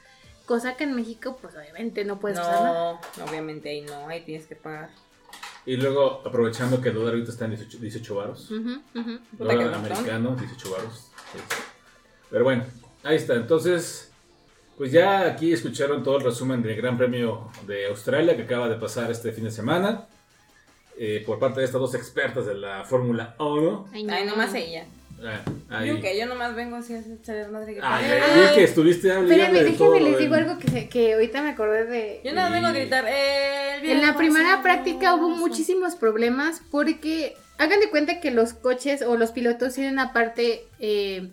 [0.45, 2.99] Cosa que en México, pues obviamente no puedes usar nada.
[3.17, 4.89] No, obviamente ahí no, ahí tienes que pagar.
[5.65, 8.51] Y luego, aprovechando que el dólar ahorita está en 18, 18 varos.
[8.51, 9.19] Ujú, ujú.
[9.37, 11.11] Puta que Dólar no, americano, 18 varos.
[11.31, 11.39] Sí.
[12.29, 12.65] Pero bueno,
[13.03, 13.33] ahí está.
[13.35, 14.11] Entonces,
[14.77, 18.75] pues ya aquí escucharon todo el resumen del Gran Premio de Australia que acaba de
[18.75, 20.05] pasar este fin de semana.
[20.97, 23.89] Eh, por parte de estas dos expertas de la Fórmula 1.
[23.93, 24.13] Ay, no.
[24.13, 24.85] Ay, nomás ella.
[25.69, 29.29] Ah, Yo que yo nomás vengo así a echar madre que Ay, que estuviste hablando
[29.77, 32.21] todo déjenme les digo algo que, se- que ahorita me acordé de...
[32.23, 33.05] Yo nada vengo a gritar.
[33.07, 39.01] eh, En la primera práctica hubo muchísimos problemas porque hagan de cuenta que los coches
[39.01, 41.31] o los pilotos tienen aparte eh,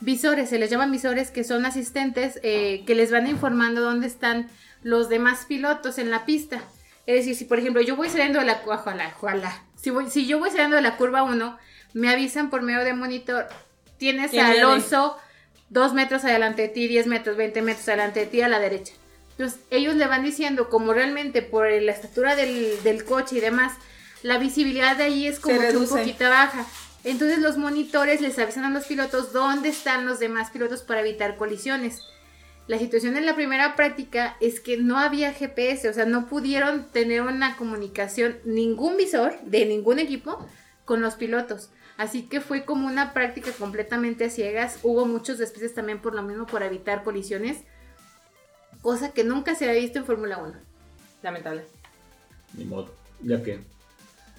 [0.00, 4.48] visores, se les llaman visores que son asistentes eh, que les van informando dónde están
[4.82, 6.62] los demás pilotos en la pista.
[7.08, 9.62] Es decir, si por ejemplo yo voy saliendo de la ojalá, ojalá.
[9.76, 11.58] Si, voy, si yo voy saliendo de la curva 1,
[11.94, 13.48] me avisan por medio de monitor,
[13.96, 14.50] tienes ¿Quién a?
[14.50, 15.16] Alonso
[15.70, 18.92] dos metros adelante de ti, 10 metros, 20 metros adelante de ti a la derecha.
[19.30, 23.72] Entonces, ellos le van diciendo, como realmente por la estatura del, del coche y demás,
[24.22, 26.66] la visibilidad de ahí es como que un poquito baja.
[27.04, 31.36] Entonces, los monitores les avisan a los pilotos dónde están los demás pilotos para evitar
[31.36, 32.02] colisiones.
[32.68, 36.84] La situación en la primera práctica es que no había GPS, o sea, no pudieron
[36.92, 40.46] tener una comunicación, ningún visor de ningún equipo
[40.84, 41.70] con los pilotos.
[41.96, 44.78] Así que fue como una práctica completamente a ciegas.
[44.82, 47.64] Hubo muchos despidos también por lo mismo, por evitar colisiones.
[48.82, 50.54] Cosa que nunca se había visto en Fórmula 1.
[51.22, 51.64] Lamentable.
[52.54, 53.60] Ni modo, ya que.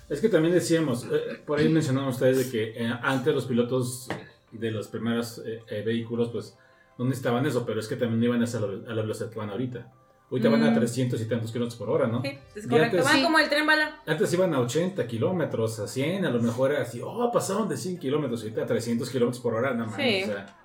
[0.08, 4.08] Es que también decíamos, eh, por ahí mencionaron ustedes de que eh, antes los pilotos
[4.52, 6.56] de los primeros eh, eh, vehículos, pues
[7.00, 8.62] no necesitaban eso, pero es que también iban a, esa, a
[8.94, 9.92] la velocidad que van ahorita.
[10.30, 10.76] Ahorita van a Mm.
[10.76, 12.22] 300 y tantos kilómetros por hora, ¿no?
[12.22, 12.98] Sí, es correcto.
[12.98, 13.24] antes- Van Sí.
[13.24, 14.00] como el tren bala.
[14.06, 17.78] Antes iban a 80 kilómetros, a 100, a lo mejor era así, oh, pasaron de
[17.78, 19.96] 100 kilómetros, ahorita a 300 kilómetros por hora, nada más.
[19.96, 20.22] Sí.
[20.24, 20.56] O sea,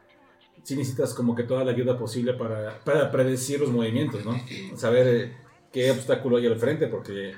[0.63, 4.35] sí necesitas como que toda la ayuda posible para, para predecir los movimientos, ¿no?
[4.77, 5.37] Saber eh,
[5.73, 7.33] qué obstáculo hay al frente, porque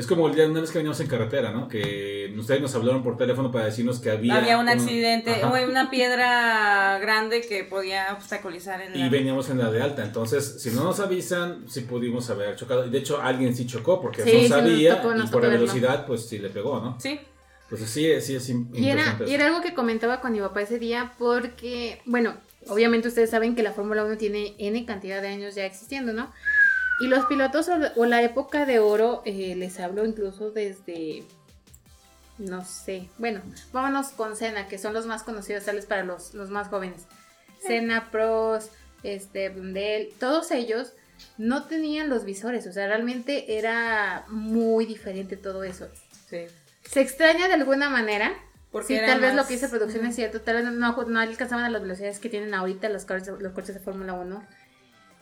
[0.00, 1.68] es como el día una vez que veníamos en carretera, ¿no?
[1.68, 4.36] Que ustedes nos hablaron por teléfono para decirnos que había...
[4.36, 9.08] Había un accidente, o una piedra grande que podía obstaculizar en Y la...
[9.10, 12.88] veníamos en la de alta, entonces si no nos avisan, sí pudimos haber chocado.
[12.88, 15.42] De hecho alguien sí chocó porque Sí, no sí nos sabía tocó, nos y por
[15.42, 15.66] la verlo.
[15.66, 16.98] velocidad pues sí le pegó, ¿no?
[16.98, 17.20] Sí,
[17.64, 20.78] Entonces sí, sí es Y era, y era algo que comentaba con mi papá ese
[20.78, 22.34] día porque, bueno,
[22.68, 26.32] obviamente ustedes saben que la Fórmula 1 tiene N cantidad de años ya existiendo, ¿no?
[27.00, 31.24] Y los pilotos o, la época de oro, eh, les hablo incluso desde,
[32.38, 33.40] no sé, bueno,
[33.72, 37.06] vámonos con Senna, que son los más conocidos, tales para los, los más jóvenes.
[37.66, 38.72] Senna, Prost,
[39.02, 40.92] este, Brundle, todos ellos
[41.38, 45.88] no tenían los visores, o sea, realmente era muy diferente todo eso.
[46.28, 46.46] sí.
[46.82, 48.32] Se extraña de alguna manera,
[48.72, 51.20] Porque sí, tal vez más- lo que dice producción es cierto, tal vez no, no
[51.20, 54.44] alcanzaban a las velocidades que tienen ahorita los coches, los coches de Fórmula 1,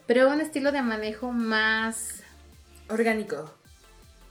[0.09, 2.23] pero un estilo de manejo más...
[2.89, 3.53] Orgánico.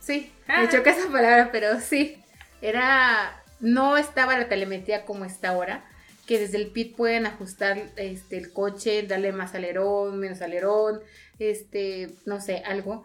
[0.01, 0.63] Sí, Ah.
[0.63, 2.21] me choca esa palabra, pero sí,
[2.61, 3.41] era...
[3.61, 5.85] No estaba la telemetría como está ahora,
[6.27, 10.99] que desde el pit pueden ajustar este, el coche, darle más alerón, menos alerón,
[11.39, 13.05] este, no sé, algo.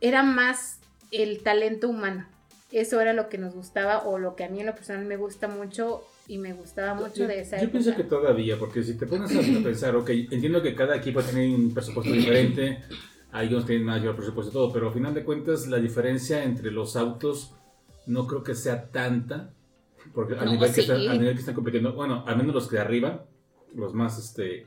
[0.00, 0.78] Era más
[1.12, 2.26] el talento humano.
[2.72, 5.16] Eso era lo que nos gustaba o lo que a mí en lo personal me
[5.16, 7.72] gusta mucho y me gustaba mucho Yo, de esa yo época.
[7.72, 11.52] pienso que todavía, porque si te pones a pensar, ok, entiendo que cada equipo tiene
[11.54, 12.78] un presupuesto diferente,
[13.32, 16.44] hay unos que tienen mayor presupuesto y todo, pero al final de cuentas la diferencia
[16.44, 17.54] entre los autos
[18.06, 19.50] no creo que sea tanta,
[20.14, 22.78] porque al, nivel, que están, al nivel que están compitiendo, bueno, al menos los de
[22.78, 23.26] arriba,
[23.74, 24.66] los más este,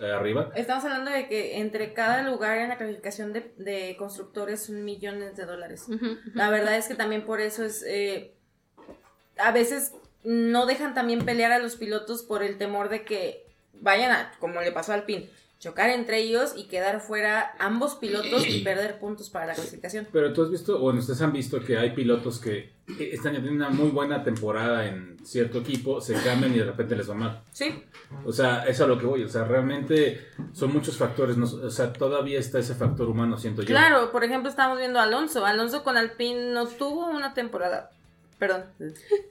[0.00, 4.84] arriba, Estamos hablando de que entre cada lugar en la calificación de, de constructores son
[4.84, 5.86] millones de dólares.
[6.34, 7.82] La verdad es que también por eso es...
[7.84, 8.30] eh,
[9.36, 9.92] a veces
[10.24, 13.46] no dejan también pelear a los pilotos por el temor de que
[13.80, 18.46] vayan a, como le pasó al PIN, chocar entre ellos y quedar fuera ambos pilotos
[18.46, 20.06] y perder puntos para la clasificación.
[20.12, 23.70] Pero tú has visto, bueno, ustedes han visto que hay pilotos que están teniendo una
[23.70, 27.42] muy buena temporada en cierto equipo, se cambian y de repente les va mal.
[27.50, 27.82] Sí,
[28.26, 29.22] O sea, eso es a lo que voy.
[29.24, 31.38] O sea, realmente son muchos factores.
[31.38, 33.68] no- o sea, todavía está ese factor humano, siento yo.
[33.68, 35.46] claro, por ejemplo estamos viendo a Alonso.
[35.46, 37.90] Alonso con Alpine no tuvo una temporada,
[38.38, 38.64] perdón,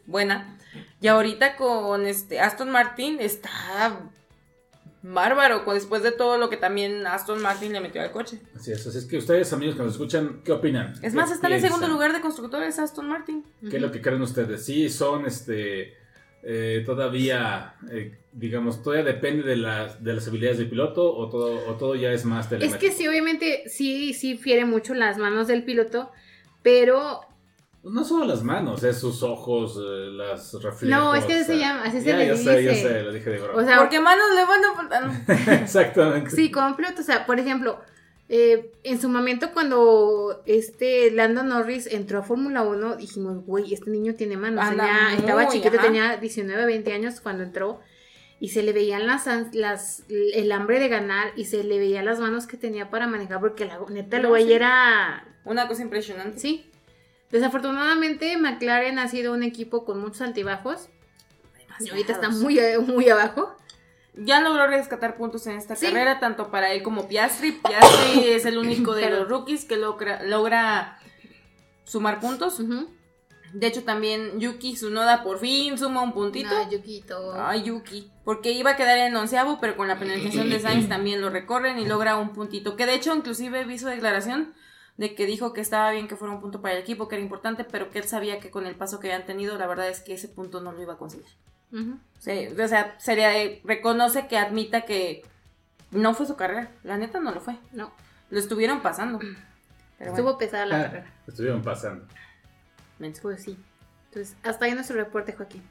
[0.06, 0.58] buena.
[1.02, 3.50] Y ahorita con este Aston Martin está
[5.02, 8.40] bárbaro, con- después de todo lo que también Aston Martin le metió al coche.
[8.56, 8.86] Así es.
[8.88, 10.94] Así es que ustedes, amigos que nos escuchan, ¿qué opinan?
[11.02, 13.44] Es ¿Qué más, está en el segundo lugar de constructores Aston Martin.
[13.70, 14.66] ¿Qué es lo que creen ustedes?
[14.66, 15.98] Sí, son este.
[16.46, 21.68] eh, todavía, eh, digamos, todavía depende de las, de las habilidades del piloto o todo,
[21.70, 22.80] o todo ya es más Es telemático.
[22.80, 26.12] que sí, obviamente, sí, sí fiere mucho las manos del piloto,
[26.62, 27.22] pero
[27.84, 30.84] No solo las manos, es sus ojos, eh, las reflejos.
[30.84, 32.72] No, es que así se o sea, llama, así se ya, le ya sé, ya
[32.72, 32.82] dice.
[32.82, 33.62] sé, lo dije de broma.
[33.62, 34.62] O sea, Porque manos le van
[35.04, 35.54] a...
[35.62, 36.30] Exactamente.
[36.32, 37.82] sí, como piloto, o sea, por ejemplo,
[38.30, 43.92] eh, en su momento cuando este Lando Norris entró a Fórmula 1, dijimos, güey, este
[43.92, 44.64] niño tiene manos.
[44.64, 45.86] Anda estaba muy, chiquito, ajá.
[45.86, 47.82] tenía 19, 20 años cuando entró.
[48.40, 52.20] Y se le veían las, las, el hambre de ganar y se le veían las
[52.20, 54.54] manos que tenía para manejar, porque la neta, el No, güey sí.
[54.54, 56.40] era Una cosa impresionante.
[56.40, 56.70] Sí.
[57.34, 60.88] Desafortunadamente, McLaren ha sido un equipo con muchos altibajos.
[61.80, 63.58] Y ahorita está muy, muy abajo.
[64.14, 65.88] Ya logró rescatar puntos en esta Sí.
[65.88, 67.54] carrera, tanto para él como Piastri.
[67.54, 71.00] Piastri es el único de los rookies que logra, logra
[71.86, 72.62] sumar puntos.
[73.54, 76.54] De hecho, también Yuki Tsunoda por fin suma un puntito.
[76.54, 77.34] No, Yukito.
[77.36, 78.12] Ay, Yuki.
[78.24, 81.80] Porque iba a quedar en onceavo, pero con la penalización de Sainz también lo recorren
[81.80, 82.76] y logra un puntito.
[82.76, 84.54] Que de hecho, inclusive vi su declaración
[84.98, 87.24] de que dijo que estaba bien que fuera un punto para el equipo, que era
[87.24, 90.02] importante, pero que él sabía que con el paso que habían tenido, la verdad es
[90.02, 91.28] que ese punto no lo iba a conseguir.
[92.20, 95.24] Sí, o sea, sería, eh, reconoce que admita que
[95.90, 96.70] no fue su carrera.
[96.84, 97.58] La neta no lo fue.
[97.72, 97.92] No,
[98.30, 99.20] Lo estuvieron pasando.
[99.98, 101.14] Pero estuvo bueno, pesada la Ah, carrera.
[101.28, 102.06] Estuvieron pasando.
[103.22, 103.58] Pues sí.
[104.10, 105.64] Entonces, hasta ahí nuestro reporte, Joaquín.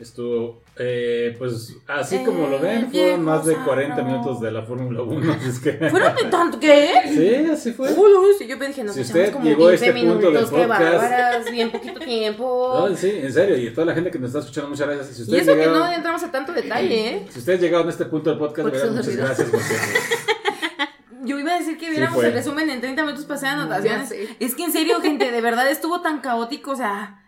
[0.00, 3.66] Estuvo, eh, pues así Eh, como lo ven, fueron más de sano.
[3.66, 5.32] 40 minutos de la Fórmula 1.
[5.38, 5.72] así es que...
[5.90, 6.88] ¿Fueron de tanto qué?
[7.06, 7.90] Sí, así fue.
[7.92, 10.14] Uy, uy, sí, yo dije, nos Si echamos usted como llegó a 15 este punto
[10.16, 12.86] del minutos, qué podcast- bárbaras, bien poquito tiempo.
[12.88, 15.16] No, sí, en serio, y toda la gente que nos está escuchando, muchas gracias.
[15.16, 17.26] Si y eso que no entramos a tanto detalle, ¿eh?
[17.30, 19.24] si ustedes llegaron a este punto del podcast, verdad, muchas olvidó.
[19.26, 19.48] gracias.
[19.50, 19.64] Porque,
[21.24, 24.08] Yo iba a decir que viéramos el resumen en 30 minutos pasé de anotaciones.
[24.08, 24.28] Sé.
[24.40, 27.22] Es que en serio, gente, de verdad estuvo tan caótico, o sea,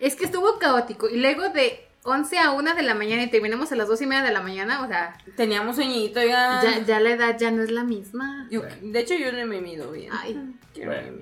[0.00, 1.08] Es que estuvo caótico.
[1.10, 4.06] Y luego de 11 a 1 de la mañana y terminamos a las 2 y
[4.06, 6.60] media de la mañana, o sea, teníamos sueñito, ya.
[6.62, 8.46] ya, ya la edad ya no es la misma.
[8.50, 10.10] Yo- de hecho, yo no me mido bien.
[10.12, 10.54] Ay.
[10.74, 11.18] Quiero Bueno.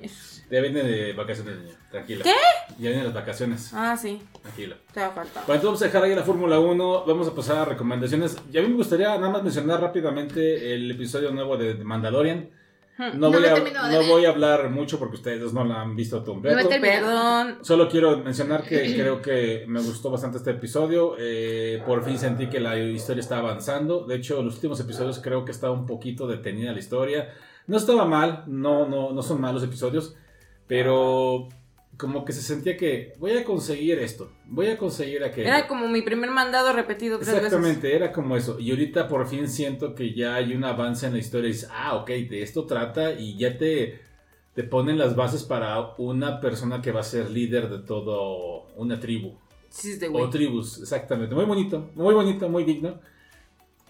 [0.50, 1.74] ya viene de vacaciones, niña.
[1.90, 2.24] Tranquila.
[2.24, 2.32] ¿Qué?
[2.78, 3.70] Ya vienen las vacaciones.
[3.74, 4.76] Ah, sí, Tranquila.
[4.92, 5.44] te va a faltar.
[5.46, 7.04] Bueno, entonces vamos a dejar ahí la Fórmula 1.
[7.06, 8.36] Vamos a pasar a recomendaciones.
[8.50, 12.48] Y a mí me gustaría nada más mencionar rápidamente el episodio nuevo de Mandalorian.
[12.98, 13.18] Hmm.
[13.18, 16.22] No, No voy, a, no voy a hablar mucho porque ustedes no lo han visto
[16.22, 16.62] completo.
[16.62, 16.68] No.
[16.68, 17.58] Perdón.
[17.62, 21.16] Solo quiero mencionar que creo que me gustó bastante este episodio.
[21.18, 24.04] Eh, por fin sentí que la historia está avanzando.
[24.06, 27.28] De hecho, en los últimos episodios creo que estaba un poquito detenida la historia.
[27.66, 30.16] No estaba mal, no, no, no son malos episodios,
[30.66, 31.48] pero
[31.96, 35.48] como que se sentía que voy a conseguir esto, voy a conseguir aquello.
[35.48, 37.44] Era como mi primer mandado repetido tres veces.
[37.44, 38.58] Exactamente, era como eso.
[38.58, 41.48] Y ahorita por fin siento que ya hay un avance en la historia.
[41.48, 44.00] Y dices, ah, ok, de esto trata y ya te,
[44.54, 48.98] te ponen las bases para una persona que va a ser líder de todo una
[48.98, 49.38] tribu.
[49.68, 50.08] Sí, de.
[50.08, 51.34] O tribus, exactamente.
[51.34, 53.00] Muy bonito, muy bonito, muy digno.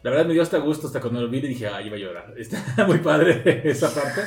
[0.02, 2.00] La verdad me dio hasta gusto hasta cuando lo vi y dije, ay, iba a
[2.00, 2.34] llorar.
[2.36, 4.22] Está muy padre esa parte.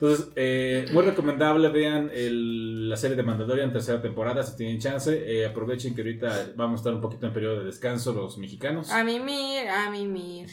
[0.00, 5.12] Entonces, eh, muy recomendable, vean el- la serie de Mandalorian, tercera temporada, si tienen chance.
[5.26, 8.90] Eh, aprovechen que ahorita vamos a estar un poquito en periodo de descanso los mexicanos.
[8.92, 10.46] A mimir, a mimir.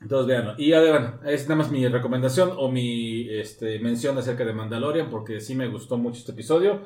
[0.00, 0.54] Entonces, véanlo.
[0.58, 5.10] Y ya, bueno, es nada más mi recomendación o mi este, mención acerca de Mandalorian,
[5.10, 6.82] porque sí me gustó mucho este episodio.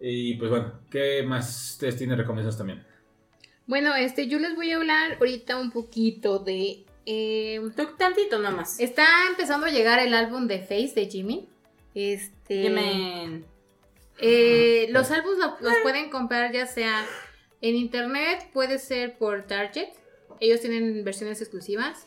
[0.00, 2.84] Y pues bueno, ¿qué más ustedes tienen recomendaciones también?
[3.66, 6.84] Bueno, este, yo les voy a hablar ahorita un poquito de.
[7.10, 7.60] Eh,
[7.96, 8.78] tantito nomás.
[8.80, 11.48] está empezando a llegar el álbum de Face de Jimmy.
[11.94, 12.66] Este.
[14.20, 17.06] Eh, los álbumes lo- los pueden comprar ya sea
[17.60, 19.88] en internet, puede ser por Target.
[20.40, 22.06] Ellos tienen versiones exclusivas.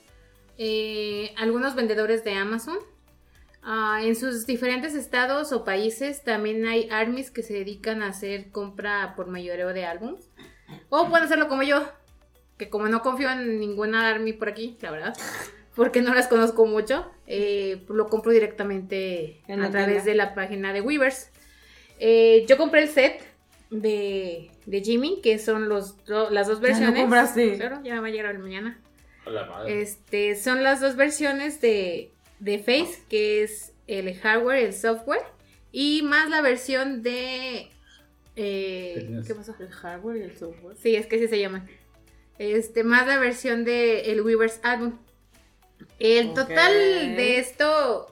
[0.58, 2.78] Eh, algunos vendedores de Amazon.
[3.64, 8.52] Ah, en sus diferentes estados o países también hay armies que se dedican a hacer
[8.52, 10.22] compra por mayoreo de álbums.
[10.90, 11.88] O pueden hacerlo como yo,
[12.62, 15.18] que como no confío en ninguna army por aquí, la verdad,
[15.76, 20.04] porque no las conozco mucho, eh, lo compro directamente a través tienda.
[20.04, 21.32] de la página de Weavers.
[22.00, 23.20] Eh, yo compré el set
[23.72, 27.02] de, de Jimmy, que son los do- las dos Ya versiones.
[27.02, 27.56] compraste.
[27.58, 28.80] Claro, ya me va a llegar mañana.
[29.26, 29.82] A la madre.
[29.82, 35.24] Este, son las dos versiones de, de Face, que es el hardware, el software,
[35.72, 37.70] y más la versión de...
[38.36, 39.56] eh, ¿Qué pasó?
[39.60, 40.76] El hardware y el software.
[40.78, 41.68] Sí, es que así se llaman.
[42.42, 44.98] Este, más la versión de el Weaver's Album.
[46.00, 46.74] El total
[47.16, 48.08] de esto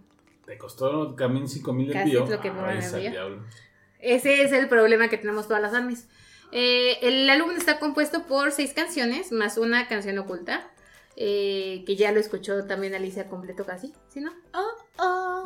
[0.46, 2.24] Te costó también cinco mil Casi envío.
[2.24, 3.44] es lo que el esa envío.
[4.02, 6.08] Ese es el problema que tenemos todas las armies.
[6.50, 10.70] Eh, el álbum está compuesto por seis canciones, más una canción oculta,
[11.16, 14.32] eh, que ya lo escuchó también Alicia completo casi, ¿sí no?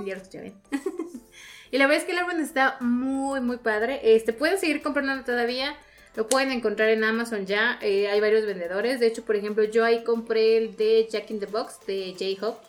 [0.05, 0.61] Ya lo escuché bien.
[1.71, 4.01] y la verdad es que el álbum está muy, muy padre.
[4.03, 5.77] Este, pueden seguir comprándolo todavía.
[6.17, 7.79] Lo pueden encontrar en Amazon ya.
[7.83, 9.01] eh, hay varios vendedores.
[9.01, 12.67] De hecho, por ejemplo, yo ahí compré el de Jack in the Box de J-Hope,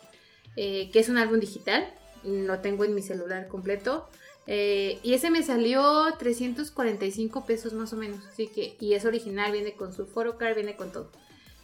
[0.56, 1.90] eh, que es un álbum digital.
[2.24, 4.08] Lo tengo en mi celular completo.
[4.50, 8.24] Eh, y ese me salió 345 pesos más o menos.
[8.26, 11.12] Así que, y es original, viene con su photocard, viene con todo.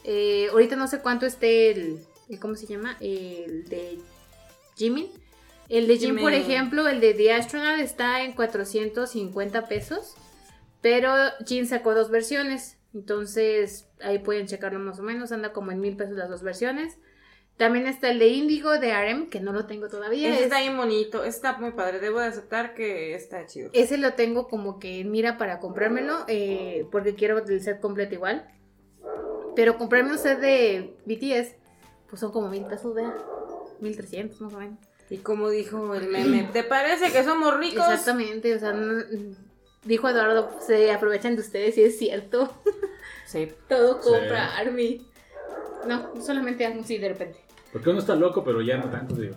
[0.04, 2.96] Eh, ahorita no sé cuánto esté el, el- ¿cómo se llama?
[3.00, 3.98] El de
[4.76, 5.10] Jimmy.
[5.70, 10.14] El de Jim, por ejemplo, el de The Astronaut está en 450 pesos.
[10.82, 11.10] Pero
[11.46, 12.76] Jim sacó dos versiones.
[12.92, 15.32] Entonces ahí pueden checarlo más o menos.
[15.32, 16.98] Anda como en mil pesos las dos versiones.
[17.56, 20.28] También está el de Indigo de RM, que no lo tengo todavía.
[20.28, 22.00] Ese Es- está bien bonito, está muy padre.
[22.00, 23.70] Debo de aceptar que está chido.
[23.72, 28.48] Ese lo tengo como que mira para comprármelo, eh, porque quiero el set completo igual.
[29.54, 31.54] Pero comprarme un set de BTS,
[32.08, 33.14] pues son como mil pesos, vea.
[33.80, 34.78] Mil trescientos más o menos.
[35.10, 37.84] Y como dijo el meme, ¿te parece que somos ricos?
[37.88, 39.04] Exactamente, o sea, no-
[39.84, 42.52] dijo Eduardo, se aprovechan de ustedes y es cierto.
[43.26, 43.52] Sí.
[43.68, 44.08] Todo Sí.
[44.08, 45.06] compra Army.
[45.86, 47.38] No, solamente Army sí de repente.
[47.74, 49.34] Porque uno está loco, pero ya no tanto, digo.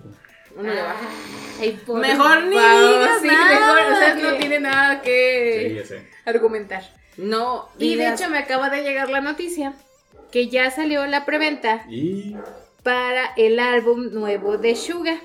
[0.55, 1.07] Uno le baja.
[1.59, 5.73] Ay, por Mejor ni digas sí, nada, mejor, o sea, no tiene nada Sí, que
[5.75, 6.07] ya sé.
[6.23, 6.83] argumentar.
[7.17, 7.67] No.
[7.79, 9.73] Y de hecho me acaba de llegar la noticia
[10.31, 12.35] que ya salió la preventa Y
[12.83, 15.19] para el álbum nuevo de Suga.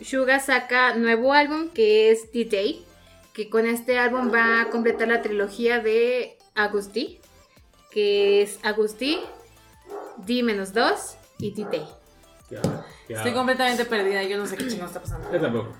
[0.00, 2.82] Suga saca nuevo álbum que es The Day,
[3.34, 7.20] que con este álbum va a completar la trilogía de Agustí,
[7.90, 9.18] que es Agustí,
[10.16, 11.97] D-2 y The Day.
[12.50, 12.60] Ya,
[13.08, 13.16] ya.
[13.18, 15.30] Estoy completamente perdida, yo no sé qué chingo está pasando.
[15.32, 15.74] Yo tampoco.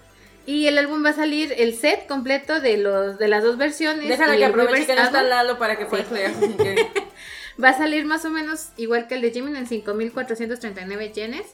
[0.46, 4.08] Y el álbum va a salir el set completo de los de las dos versiones.
[4.08, 5.22] Déjala que aproveche que no está.
[5.22, 6.86] Lalo para que pueda que-
[7.62, 11.46] Va a salir más o menos igual que el de Jimin en 5.439 yenes.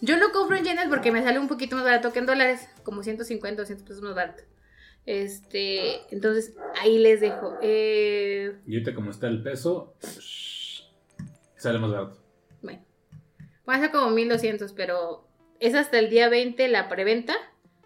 [0.00, 2.68] Yo lo compro en yenes porque me sale un poquito más barato que en dólares,
[2.84, 4.44] como 150 o 200 pesos más barato.
[5.04, 7.56] Este, entonces ahí les dejo.
[7.60, 9.94] Eh, Y ahorita como está el peso,
[11.56, 12.16] sale más barato.
[13.68, 15.24] Bueno, va a ser como 1200, pero
[15.60, 17.34] es hasta el día 20 la preventa.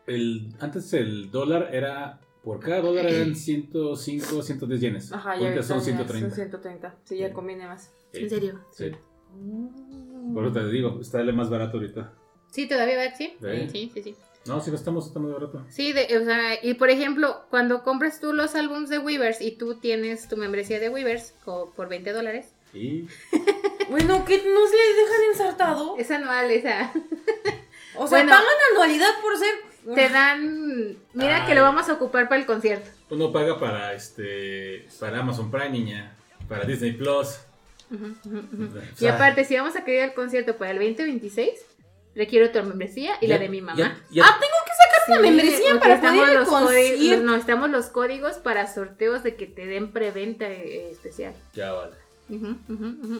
[0.06, 5.12] El, antes el dólar era, por cada dólar eran 105, 110 yenes.
[5.12, 6.28] Ajá, ya son ya 130.
[6.28, 6.94] Son 130.
[7.04, 7.92] Sí, ya conviene más.
[8.12, 8.60] Sí, ¿En serio?
[8.72, 8.90] Sí.
[10.34, 12.12] Por eso te digo, está más barato ahorita.
[12.50, 13.34] Sí, todavía va, sí.
[13.40, 13.68] Sí.
[13.70, 14.16] Sí, sí, sí.
[14.46, 15.64] No, si no estamos, está más barato.
[15.68, 19.52] Sí, de- o sea, y por ejemplo, cuando compras tú los álbums de Weavers y
[19.52, 23.06] tú tienes tu membresía de Weavers por 20 dólares, Y
[23.92, 25.96] Bueno, ¿qué no se le dejan ensartado?
[25.98, 26.92] es anual esa.
[27.94, 28.30] O sea, Bueno.
[28.30, 29.54] pagan anualidad por ser.
[29.94, 30.96] Te dan.
[31.12, 32.88] Mira que lo vamos a ocupar para el concierto.
[33.10, 36.16] uno paga para este para Amazon Prime, niña,
[36.48, 37.36] para Disney Plus.
[37.92, 37.96] O
[38.98, 41.50] Y aparte, si vamos a querer el concierto para el 2026,
[42.14, 43.76] requiero tu membresía y ya- la de mi mamá.
[43.78, 47.24] ya- ya- Ah, tengo que sacar Sí, una membresía para poder ir los concierto.
[47.24, 51.34] No, estamos los códigos para sorteos de que te den preventa eh, especial.
[51.52, 51.96] ya vale.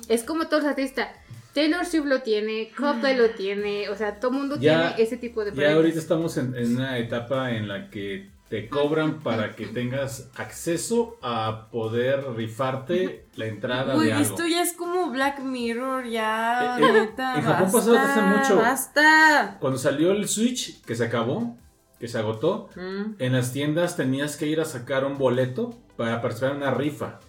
[0.09, 1.09] Es como todos los artistas.
[1.55, 5.19] Taylor Swift lo tiene, Coldplay lo tiene, o sea, todo el mundo Ya- tiene ese
[5.19, 5.77] tipo de Ya preventas.
[5.77, 11.19] ahorita estamos en, en una etapa en la que te cobran para que tengas acceso
[11.23, 14.25] a poder rifarte la entrada Uy, de algo.
[14.25, 16.79] esto ya es como Black Mirror, ya.
[16.79, 18.57] Eh, eh, neta, en Japón basta, pasó hace mucho.
[18.57, 19.57] Basta.
[19.61, 21.57] Cuando salió el Switch, que se acabó,
[21.99, 23.15] que se agotó, Mm.
[23.19, 27.21] en las tiendas tenías que ir a sacar un boleto para participar en una rifa.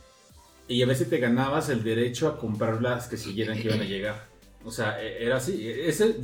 [0.67, 3.85] Y a veces te ganabas el derecho a comprar las que siguieran que iban a
[3.85, 4.27] llegar.
[4.65, 5.67] O sea, e- era así.
[5.67, 6.15] E- Ese,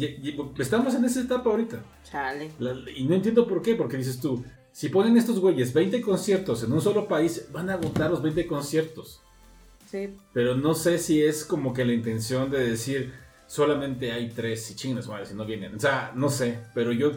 [0.58, 1.84] estamos en esa etapa ahorita.
[2.10, 2.52] Chale.
[2.60, 6.64] La- y no entiendo por qué, porque dices tú, si ponen estos güeyes 20 conciertos
[6.64, 9.22] en un solo país, van a agotar los 20 conciertos.
[9.92, 10.16] Sí.
[10.34, 13.12] Pero no sé si es como que la intención de decir
[13.48, 15.76] solamente hay tres y chingas, madre, si no vienen.
[15.76, 17.12] O sea, no sé, pero yo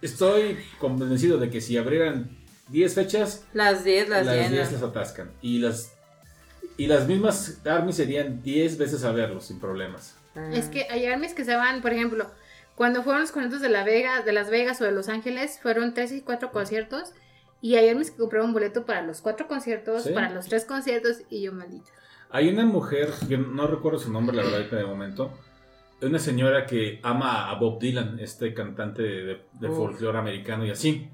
[0.00, 2.38] estoy convencido de que si abrieran
[2.68, 4.72] 10 fechas, Las 10 las, las 10 llenas.
[4.72, 5.32] las atascan.
[5.42, 5.92] Y las,
[6.76, 10.16] y las mismas Army serían 10 veces a verlos sin problemas.
[10.52, 12.26] Es que hay armies que se van, por ejemplo,
[12.74, 15.94] cuando fueron los conciertos de, la Vega, de Las Vegas o de Los Ángeles, fueron
[15.94, 17.12] tres y cuatro conciertos.
[17.62, 20.10] Y hay armies que compraron boleto para los cuatro conciertos, Sí.
[20.12, 21.90] para los tres conciertos, y yo maldita.
[22.28, 25.32] Hay una mujer, yo no recuerdo su nombre, la verdad, de momento.
[26.02, 31.08] Una señora que ama a Bob Dylan, este cantante de, de folclore americano y así.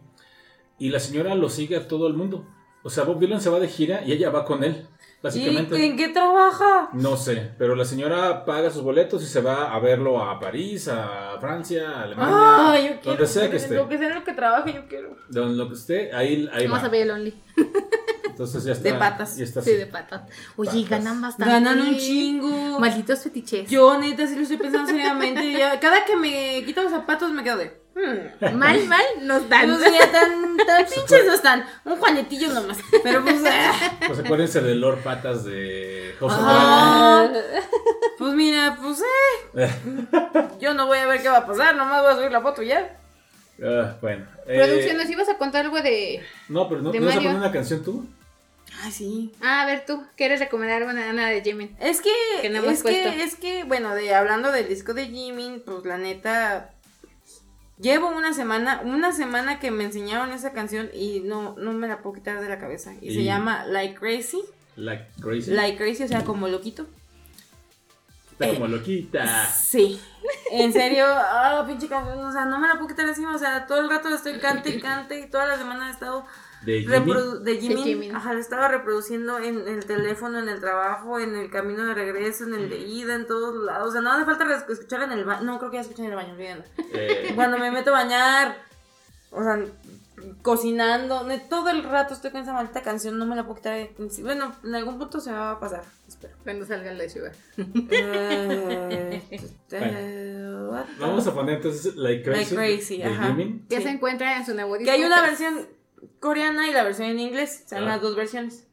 [0.80, 2.44] Y la señora lo sigue a todo el mundo.
[2.82, 4.88] O sea, Bob Dylan se va de gira y ella va con él,
[5.23, 5.79] básicamente.
[5.79, 6.89] ¿Y en qué trabaja?
[6.93, 10.89] No sé, pero la señora paga sus boletos y se va a verlo a París,
[10.89, 13.01] a Francia, a Alemania, Ah, yo quiero.
[13.12, 13.75] donde sea que esté.
[13.77, 15.16] Lo que sea lo que trabaje, yo quiero.
[15.29, 16.87] Donde lo que esté, ahí, ahí Vamos va.
[16.87, 17.35] a ver el Only.
[18.33, 18.85] Entonces ya está.
[18.89, 19.37] De patas.
[19.37, 19.78] Ya está Sí, así.
[19.78, 20.22] de patas.
[20.57, 20.89] Oye, Patas.
[20.91, 21.53] ganan bastante.
[21.53, 22.78] Ganan un chingo.
[22.80, 23.70] Malditos fetiches.
[23.70, 25.53] Yo, neta, sí lo estoy pensando seriamente.
[25.53, 27.80] Ya, cada que me quito los zapatos me quedo de.
[27.95, 28.57] Hmm.
[28.59, 29.68] Mal, mal nos dan.
[29.68, 31.64] No sé, tan, tan pinches no están.
[31.85, 32.78] Un juanetillo nomás.
[33.03, 33.43] Pero pues.
[33.47, 33.72] ah,
[34.07, 37.28] Pues acuérdense de Lord Patas de House of Ah.
[38.18, 39.03] pues mira, pues
[39.55, 39.70] eh.
[40.59, 41.76] Yo no voy a ver qué va a pasar.
[41.76, 42.97] Nomás voy a subir la foto ya.
[43.62, 44.24] Ah, bueno.
[44.47, 46.22] eh, Producción, ¿nos ibas a contar algo de.
[46.49, 48.07] no, pero no, de ¿no vas a poner una canción tú.
[48.83, 49.33] Ay, sí.
[49.41, 51.74] Ah, a ver, tú, ¿quieres recomendar una, una de Jimin?
[51.80, 52.11] Es que,
[52.41, 53.11] Que no hemos es puesto.
[53.11, 56.72] que, es que, bueno, de hablando del disco de Jimin, pues la neta,
[57.83, 62.01] Llevo una semana, una semana que me enseñaron esa canción y no, no me la
[62.01, 62.93] puedo quitar de la cabeza.
[63.01, 64.41] Y, se llama Like Crazy.
[64.76, 65.51] Like crazy.
[65.51, 66.87] Like Crazy, o sea, como loquito.
[68.30, 69.47] Está eh, como loquita.
[69.47, 70.01] Sí.
[70.53, 73.66] En serio, ah, pinche canción, o sea, no me la puedo quitar encima, o sea,
[73.66, 76.24] todo el rato estoy cante y cante y toda la semana he estado
[76.64, 76.92] De Jimmy.
[76.94, 78.10] reprodu- de Jimmy, Jimmy.
[78.10, 82.44] ajá, la estaba reproduciendo en el teléfono, en el trabajo, en el camino de regreso,
[82.44, 85.24] en el de ida, en todos lados, o sea, no hace falta escuchar en el
[85.24, 86.64] baño, no creo que ya escuchen en el baño, olvídenlo.
[86.92, 88.58] Eh, Cuando me meto a bañar,
[89.32, 89.58] o sea,
[90.42, 93.74] cocinando, todo el rato estoy con esa maldita canción, no me la puedo quitar.
[93.74, 93.92] de.
[94.22, 96.34] Bueno, en algún punto se me va a pasar, espero.
[96.44, 97.32] Cuando salga la Sugar.
[99.72, 102.54] Eh, vamos a poner entonces Like Crazy.
[102.54, 103.36] Like Crazy, de ajá.
[103.36, 103.82] Sí.
[103.82, 104.84] se encuentra en su nuevo disco.
[104.84, 105.66] Que hay una versión
[106.20, 107.62] coreana y la versión en inglés.
[107.66, 107.82] O sea, Ah.
[107.82, 108.66] las dos versiones.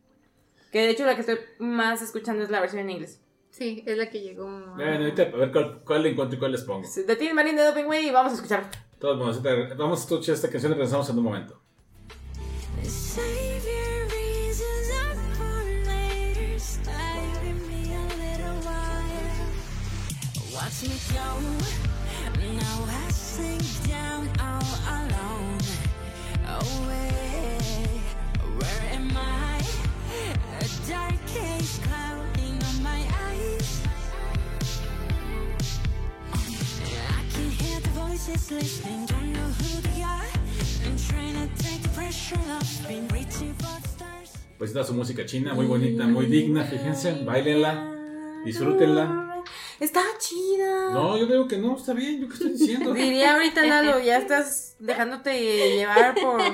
[0.72, 3.20] Que de hecho la que estoy más escuchando es la versión en inglés.
[3.50, 4.46] Sí, es la que llegó.
[4.76, 6.88] Bueno, ahorita a ver cuál, cuál le encuentro y cuál les pongo.
[6.88, 8.70] De Teen Marine de Doping Way y vamos a escuchar.
[9.00, 11.60] Todos modos, ahorita vamos a escuchar esta canción y regresamos en un momento.
[12.84, 14.30] A.
[20.54, 21.40] Watch me go.
[22.54, 25.60] Now I sink down all alone.
[26.48, 27.09] Away.
[38.20, 40.28] Voices listening, don't know who they are.
[40.86, 44.34] I'm trying to take the pressure off, been reaching for the stars.
[44.58, 47.96] Pues esta es su música china, muy bonita, muy digna, fíjense, bailenla,
[48.44, 49.44] disfrútenla.
[49.80, 50.92] Está chida.
[50.92, 52.94] No, yo digo que no, está bien, yo qué estoy diciendo.
[52.94, 56.42] Diría ahorita Lalo, ya estás dejándote llevar por.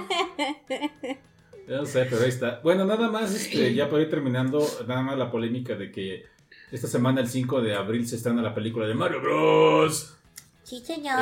[1.68, 2.60] Ya no sé, pero ahí está.
[2.64, 6.26] Bueno, nada más, este, ya para ir terminando, nada más la polémica de que
[6.72, 10.16] esta semana, el 5 de abril, se estrena la película de Mario Bros.
[10.66, 11.20] Sí, señor.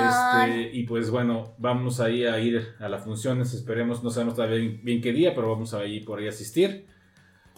[0.47, 4.55] Este, y pues bueno, vamos ahí a ir a las funciones, esperemos, no sabemos todavía
[4.57, 6.85] bien, bien qué día, pero vamos a ir por ahí a asistir.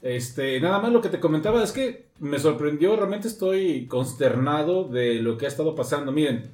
[0.01, 5.21] Este, nada más lo que te comentaba es que me sorprendió, realmente estoy consternado de
[5.21, 6.11] lo que ha estado pasando.
[6.11, 6.49] Miren,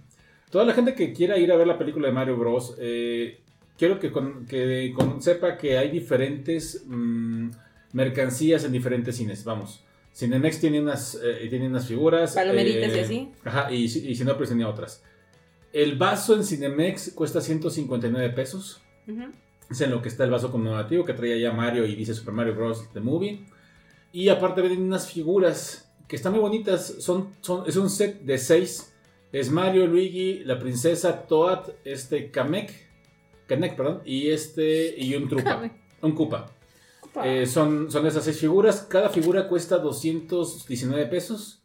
[0.50, 3.40] toda la gente que quiera ir a ver la película de Mario Bros, eh,
[3.78, 7.52] quiero que, con- que con- sepa que hay diferentes mm,
[7.94, 9.82] mercancías en diferentes cines, vamos.
[10.14, 12.34] Cinemex tiene unas, eh, tiene unas figuras.
[12.36, 13.30] Palomeritas y eh, así.
[13.46, 15.02] Ajá, y, y Cinépolis tenía otras.
[15.74, 18.82] El vaso en Cinemex cuesta 159 pesos.
[19.08, 19.32] Ujú.
[19.70, 22.34] Es en lo que está el vaso conmemorativo que traía ya Mario y dice Super
[22.34, 22.90] Mario Bros.
[22.94, 23.46] The Movie.
[24.12, 26.96] Y aparte venden unas figuras que están muy bonitas.
[27.00, 28.94] Son, son, es un set de 6.
[29.32, 32.70] Es Mario, Luigi, la princesa, Toad, este Kamek,
[33.48, 36.52] Kamek, perdón, y este y un Trupa, un Koopa.
[37.24, 38.86] Eh, son, son esas seis figuras.
[38.90, 41.61] Cada figura cuesta 219 pesos.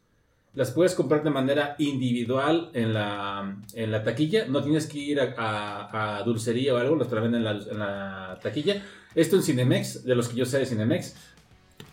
[0.56, 4.46] Las puedes comprar de manera individual en la, en la taquilla.
[4.46, 6.96] No tienes que ir a, a- a dulcería o algo.
[6.96, 8.82] Las traen en la, en la taquilla.
[9.14, 11.14] Esto en Cinemex, de los que yo sé de Cinemex.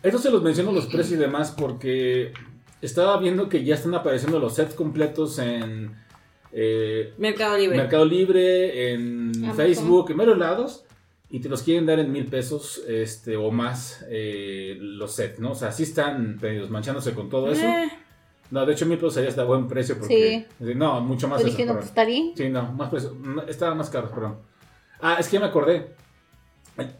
[0.02, 2.32] Esto se los menciono los precios y demás porque
[2.82, 5.92] estaba viendo que ya están apareciendo los sets completos en
[6.52, 7.76] eh, Mercado Libre.
[7.76, 9.56] Mercado Libre, en Amazon.
[9.56, 10.84] Facebook, en varios lados.
[11.30, 15.50] Y te los quieren dar en mil pesos este, o más eh, los sets, ¿no?
[15.52, 17.64] O sea, sí están pedidos, manchándose con todo eso.
[17.66, 17.90] Eh,
[18.54, 20.46] No, de hecho mil pesos allá está a buen precio porque...
[20.60, 21.40] No, mucho más.
[21.40, 22.34] Yo dije, no, pues está bien.
[22.36, 23.12] Sí, no, más precio.
[23.20, 24.36] no, Estaban más caros, perdón.
[25.00, 25.88] Ah, es que ya me acordé.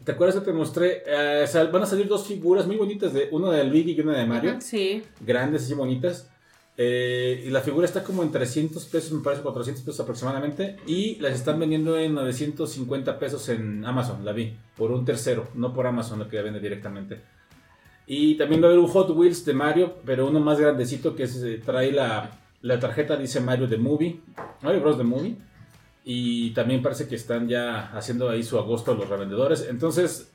[0.03, 1.03] ¿Te acuerdas que te mostré?
[1.07, 4.17] Eh, sal- van a salir dos figuras muy bonitas, de una de Luigi y una
[4.17, 5.01] de Mario sí.
[5.21, 6.29] grandes y bonitas.
[6.77, 10.75] Eh, y la figura está como en 300 pesos, me parece 400 pesos aproximadamente.
[10.87, 14.57] Y las están vendiendo en 950 pesos en Amazon, la vi.
[14.75, 17.21] Por un tercero, no por Amazon, lo que ya vende directamente.
[18.07, 21.23] Y también va a haber un Hot Wheels de Mario, pero uno más grandecito que
[21.23, 22.31] es, eh, trae la,
[22.61, 24.19] la tarjeta, dice Mario The Movie.
[24.61, 24.97] Mario Bros.
[24.97, 25.35] The Movie.
[26.03, 29.67] Y también parece que están ya haciendo ahí su agosto los revendedores.
[29.67, 30.31] Entonces,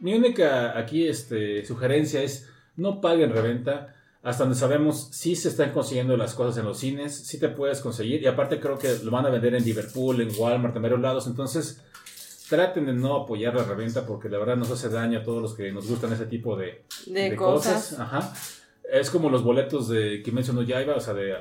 [0.00, 3.94] mi única aquí este, sugerencia es no paguen reventa.
[4.22, 7.80] Hasta donde sabemos, sí se están consiguiendo las cosas en los cines, sí te puedes
[7.80, 8.22] conseguir.
[8.22, 11.26] Y aparte creo que lo van a vender en Liverpool, en Walmart, en varios lados.
[11.28, 11.80] Entonces,
[12.48, 15.54] traten de no apoyar la reventa porque la verdad nos hace daño a todos los
[15.54, 17.98] que nos gustan ese tipo de, De, cosas.
[17.98, 18.32] Ajá.
[18.92, 21.32] Es como los boletos de Kimetsu no Yaiba, o sea, de...
[21.32, 21.36] eh,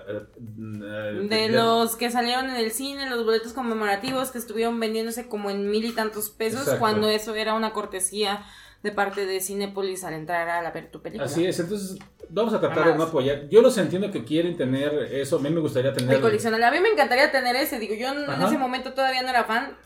[0.47, 5.51] eh, De los que salieron en el cine, los boletos conmemorativos que estuvieron vendiéndose como
[5.51, 6.79] en mil y tantos pesos, Exacto.
[6.79, 8.43] cuando eso era una cortesía
[8.81, 11.25] de parte de Cinépolis al entrar a la ver tu película.
[11.25, 11.99] Así es, entonces
[12.29, 12.97] vamos a tratar de Jamás.
[12.97, 13.47] no apoyar.
[13.49, 16.15] Yo los entiendo que quieren tener eso, a mí me gustaría tener...
[16.15, 16.65] El coleccionable.
[16.65, 18.47] A mí me encantaría tener ese, digo, yo en, en Ajá.
[18.47, 19.77] ese momento todavía no era fan,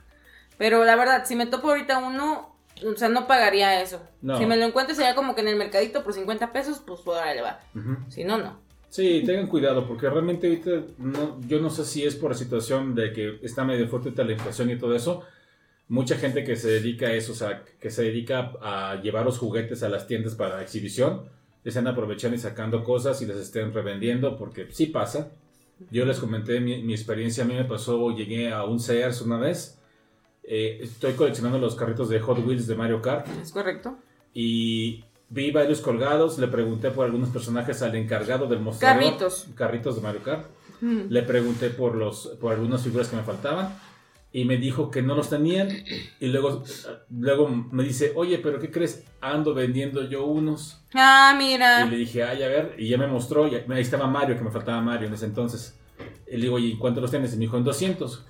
[0.59, 2.53] pero la verdad, si me topo ahorita uno,
[2.85, 4.01] o sea, no pagaría eso.
[4.21, 4.37] No.
[4.37, 7.41] Si me lo encuentro sería como que en el mercadito por 50 pesos, pues órale
[7.41, 7.61] va.
[7.73, 7.95] Ujú.
[8.09, 8.59] Si no, no.
[8.89, 12.93] Sí, tengan cuidado, porque realmente ahorita no, yo no sé si es por la situación
[12.93, 15.23] de que está medio fuerte la inflación y todo eso.
[15.87, 19.37] Mucha gente que se dedica a eso, o sea, que se dedica a llevar los
[19.37, 21.23] juguetes a las tiendas para exhibición,
[21.63, 25.31] están aprovechando y sacando cosas y las estén revendiendo, porque sí pasa.
[25.89, 29.37] Yo les comenté mi, mi experiencia, a mí me pasó, llegué a un Sears una
[29.37, 29.78] vez,
[30.51, 33.97] eh, estoy coleccionando los carritos de Hot Wheels de Mario Kart ¿Es correcto?
[34.33, 39.03] y vi varios colgados, le pregunté por algunos personajes al encargado del mostrador.
[39.03, 39.47] Carritos.
[39.55, 40.45] Carritos de Mario Kart.
[40.81, 41.01] Mm.
[41.09, 43.77] Le pregunté por, los, por algunas figuras que me faltaban
[44.31, 45.69] y me dijo que no los tenían
[46.19, 46.63] y luego,
[47.09, 49.03] luego me dice, oye, pero ¿qué crees?
[49.21, 50.81] Ando vendiendo yo unos.
[50.95, 51.85] Ah, Y mira.
[51.85, 54.51] le dije, ay, a ver, y ya me mostró, y ahí estaba Mario, que me
[54.51, 55.75] faltaba Mario en ese entonces.
[56.27, 57.33] Y le digo, ¿y cuánto los tienes?
[57.33, 58.25] Y me dijo, en 200.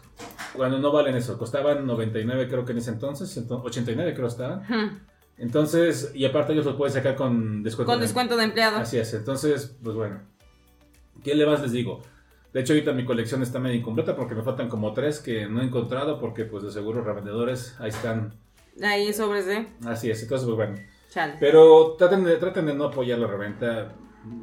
[0.55, 4.61] Cuando no valen eso, costaban 99 creo que en ese entonces, ento- 89 creo estaban.
[4.67, 4.99] Hmm.
[5.37, 7.91] Entonces, y aparte ellos los pueden sacar con descuento.
[7.91, 8.77] Con de- descuento de empleado.
[8.77, 10.19] Así es, entonces, pues bueno.
[11.23, 12.01] ¿Qué le más les digo?
[12.53, 15.61] De hecho, ahorita mi colección está medio incompleta porque me faltan como tres que no
[15.61, 18.33] he encontrado porque pues de seguro revendedores ahí están.
[18.81, 19.67] Ahí sobres de.
[19.85, 20.75] Así es, entonces pues bueno.
[21.11, 21.35] Chale.
[21.39, 23.93] Pero traten de, traten de no apoyar la reventa.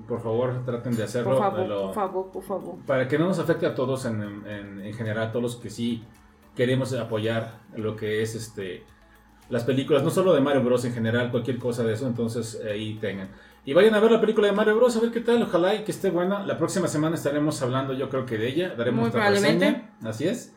[0.09, 1.31] Por favor, traten de hacerlo.
[1.33, 2.75] Por favor, lo- por favor, por favor.
[2.87, 5.71] Para que no nos afecte a todos en, en- en general, a todos los que
[5.71, 6.03] sí
[6.55, 8.85] queremos apoyar lo que es este
[9.49, 10.85] las películas, no solo de Mario Bros.
[10.87, 13.29] en general, cualquier cosa de eso, entonces ahí tengan.
[13.65, 14.97] Y vayan a ver la película de Mario Bros.
[14.97, 16.45] a ver qué tal, ojalá y que esté buena.
[16.45, 20.27] La próxima semana estaremos hablando, yo creo que de ella, daremos Muy nuestra reseña, así
[20.27, 20.53] es.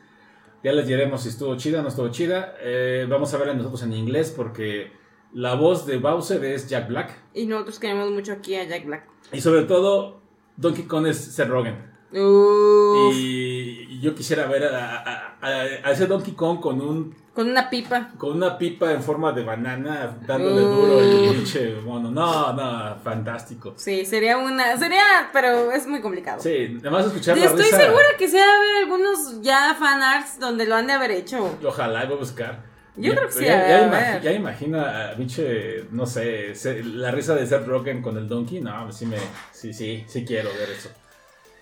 [0.64, 2.56] Ya les diremos si estuvo chida o no estuvo chida.
[2.62, 4.92] Eh, vamos a verla nosotros en inglés porque
[5.34, 7.16] la voz de Bowser es Jack Black.
[7.34, 9.08] Y nosotros queremos mucho aquí a Jack Black.
[9.32, 10.20] Y sobre todo,
[10.58, 11.90] Donkey Kong es Seth Rogen.
[12.12, 15.48] Uf, Y yo quisiera ver a, a- a-
[15.88, 18.10] a ese Donkey Kong con un Con una pipa.
[18.18, 22.10] con una pipa en forma de banana dándole duro el pinche mono.
[22.10, 23.74] No, no, fantástico.
[23.78, 24.76] Sí, sería una.
[24.78, 25.30] Sería.
[25.32, 26.42] Pero es muy complicado.
[26.42, 27.78] Sí, nada más escuchar Y la estoy risa.
[27.78, 31.58] segura que sí va a haber algunos ya fanarts donde lo han de haber hecho.
[31.64, 32.69] Ojalá voy a buscar.
[33.02, 37.34] Yo Ya- creo que sí, Ya, ya, imagi- ya imagina, pinche, no sé, la risa
[37.36, 38.60] de Seth Rogen con el Donkey.
[38.62, 39.18] No, sí me,
[39.54, 40.90] sí, sí, sí quiero ver eso.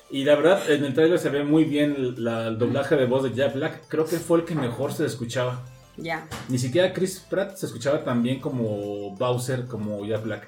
[0.10, 3.24] Y la verdad, en el trailer se ve muy bien la- el doblaje de voz
[3.24, 3.84] de Jack Black.
[3.88, 5.64] Creo que fue el que mejor se escuchaba.
[5.98, 6.28] Ya.
[6.50, 10.48] Ni siquiera Chris Pratt se escuchaba tan bien como Bowser, como Jack Black.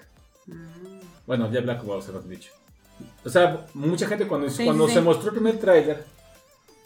[1.27, 2.51] Bueno, Jack Black o Bowser, has dicho.
[3.23, 6.03] O sea, mucha gente cuando, Sí, cuando sí, se mostró el primer tráiler,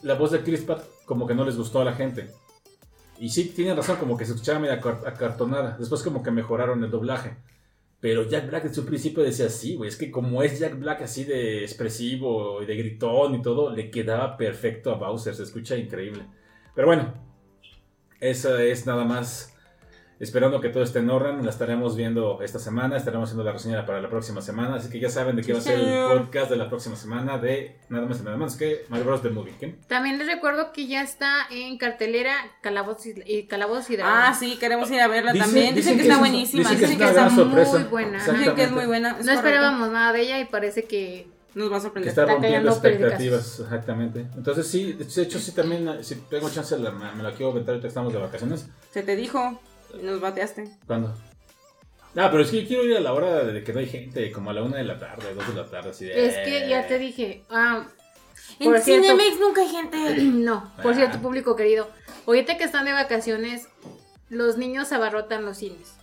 [0.01, 2.29] la voz de Chris Pratt como que no les gustó a la gente.
[3.20, 5.78] Y sí, tienen razón, como que se escuchaba medio acar- acartonada.
[5.80, 7.36] Después como que mejoraron el doblaje.
[7.99, 11.03] Pero Jack Black en su principio decía, sí, güey, es que como es Jack Black
[11.03, 15.78] así de expresivo y de gritón y todo, le quedaba perfecto a Bowser, se escucha
[15.78, 16.26] increíble.
[16.76, 17.14] Pero bueno,
[18.20, 19.52] eso es nada más
[20.24, 21.43] esperando que todo esté en orden.
[21.43, 24.99] La estaremos viendo esta semana, estaremos haciendo la reseña para la próxima semana, así que
[24.99, 28.05] ya saben de qué va a ser el podcast de la próxima semana de nada
[28.07, 29.21] más y nada más que Mario Bros.
[29.21, 29.53] The Movie.
[29.59, 29.76] ¿qué?
[29.88, 34.19] También les recuerdo que ya está en cartelera Calabozos y, y, Calabozos y Dragones.
[34.30, 35.76] Ah, sí, queremos ir a verla Dicen- también.
[35.76, 36.59] Dicen, dicen que, que está es- buenísima.
[36.69, 37.80] dicen que Dicen es que, una está muy, sorpresa.
[37.80, 38.17] muy buena.
[38.26, 39.09] dicen que es muy buena.
[39.09, 39.39] es No correcto.
[39.39, 42.09] esperábamos nada de ella y parece que Nos va a Que sorprender.
[42.09, 44.26] está Está rompiendo expectativas, exactamente.
[44.36, 47.84] Entonces sí, de hecho sí también, si tengo chance, la- me la quiero aventar ahorita
[47.84, 48.67] que estamos de vacaciones.
[48.91, 49.59] Se te dijo.
[50.01, 50.69] Nos bateaste.
[50.87, 51.13] ¿Cuándo?
[52.15, 54.31] Ah, pero es que yo quiero ir a la hora de que no hay gente,
[54.31, 56.27] como a la una de la tarde, dos de la tarde, así de...
[56.27, 57.87] es que ya te dije, ah,
[58.59, 59.97] En Por cierto- Cinemex nunca hay gente.
[60.23, 60.95] no, por Ah.
[60.95, 61.89] cierto, público querido,
[62.27, 63.67] ahorita que están de vacaciones,
[64.29, 65.95] los niños abarrotan los cines.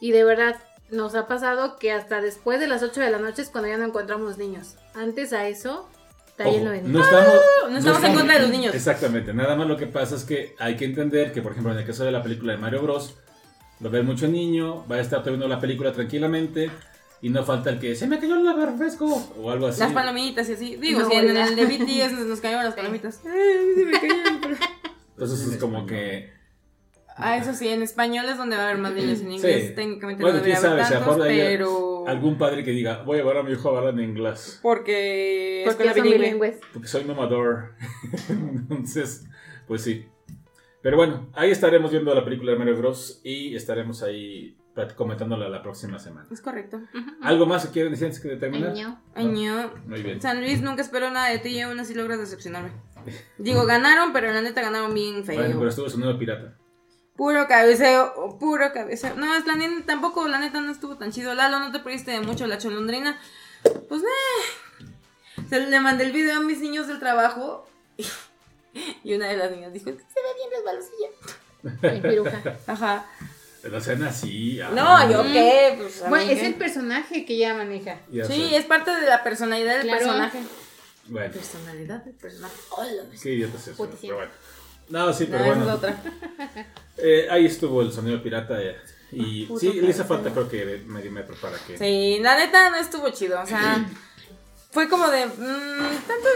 [0.00, 0.56] Y de verdad,
[0.90, 3.78] nos ha pasado que hasta después de las 8 de la noche es cuando ya
[3.78, 4.76] no encontramos niños.
[4.94, 5.88] Antes a eso,
[6.28, 6.92] está Ojo, lleno de niños.
[6.98, 7.40] no estamos,
[7.70, 8.74] no estamos en contra de los niños.
[8.76, 11.78] Exactamente, nada más lo que pasa es que hay que entender que, por ejemplo, en
[11.78, 13.16] el caso de la película de Mario Bros,
[13.80, 16.70] lo ve mucho niño, va a estar viendo la película tranquilamente
[17.20, 19.06] y no falta el que se me cayó el refresco
[19.40, 19.80] o algo así.
[19.80, 20.76] Las palomitas y así.
[20.76, 23.20] Digo, No, si en el de BTS nos, nos cayeron las palomitas.
[23.24, 24.56] Ay, se me cayeron.
[25.14, 26.38] Entonces es como que
[27.20, 29.20] Ah, eso sí, en español es donde va a haber más niños.
[29.20, 29.74] En inglés Sí.
[29.74, 32.06] técnicamente Bueno, no debería quién haber tantos, hay pero...
[32.06, 34.60] algún padre que diga, voy a llevar a mi hijo a hablar en inglés.
[34.62, 35.62] Porque...
[35.64, 36.18] Porque son bilingüe.
[36.18, 36.56] bilingües.
[36.72, 37.74] Porque soy mamador.
[38.28, 39.24] Entonces,
[39.66, 40.06] pues sí.
[40.82, 43.20] Pero bueno, ahí estaremos viendo la película de Mario Bros.
[43.24, 44.56] Y estaremos ahí
[44.96, 46.28] comentándola la próxima semana.
[46.30, 46.80] Es correcto.
[47.22, 48.70] ¿Algo más que quieren decir antes que de terminar?
[48.70, 49.02] Año.
[49.14, 49.72] Año.
[49.86, 50.20] Muy bien.
[50.20, 52.70] San Luis nunca esperó nada de ti y aún así logras decepcionarme.
[53.38, 55.36] Digo, ganaron, pero la neta ganaron bien feo.
[55.36, 56.56] Bueno, pero estuvo sonando pirata.
[57.16, 59.16] Puro cabeceo, puro cabeceo.
[59.16, 61.34] No, es la neta, tampoco, la neta no estuvo tan chido.
[61.34, 63.18] Lalo, no te perdiste de mucho la cholondrina.
[63.88, 64.84] Pues, eh.
[65.48, 67.68] Se le mandé el video a mis niños del trabajo.
[69.04, 71.08] Y una de las niñas dijo, es que se ve bien resbalosilla.
[71.82, 72.58] Ay, piruja.
[72.66, 73.06] Ajá.
[73.62, 74.60] Pero sean así.
[74.60, 74.70] ah.
[74.72, 76.04] No, yo qué, pues.
[76.08, 77.98] Bueno, es el personaje que ella maneja.
[78.10, 78.56] Ya Sí, sé.
[78.56, 79.98] es parte de la personalidad del Claro.
[79.98, 80.38] personaje.
[81.06, 82.54] Bueno, Personalidad del personaje.
[83.22, 83.88] qué idiota es eso.
[84.00, 84.30] Pero bueno.
[84.90, 85.74] No, sí, No, pero es bueno.
[85.74, 85.96] otra.
[87.00, 88.60] Eh, ahí estuvo el sonido pirata.
[88.60, 88.76] eh,
[89.12, 91.78] y Puto sí, le hizo falta, creo que medio metro para que.
[91.78, 93.40] Sí, la neta no estuvo chido.
[93.40, 93.86] O sea,
[94.70, 95.26] fue como de.
[95.26, 95.32] Mmm,
[96.06, 96.28] tanto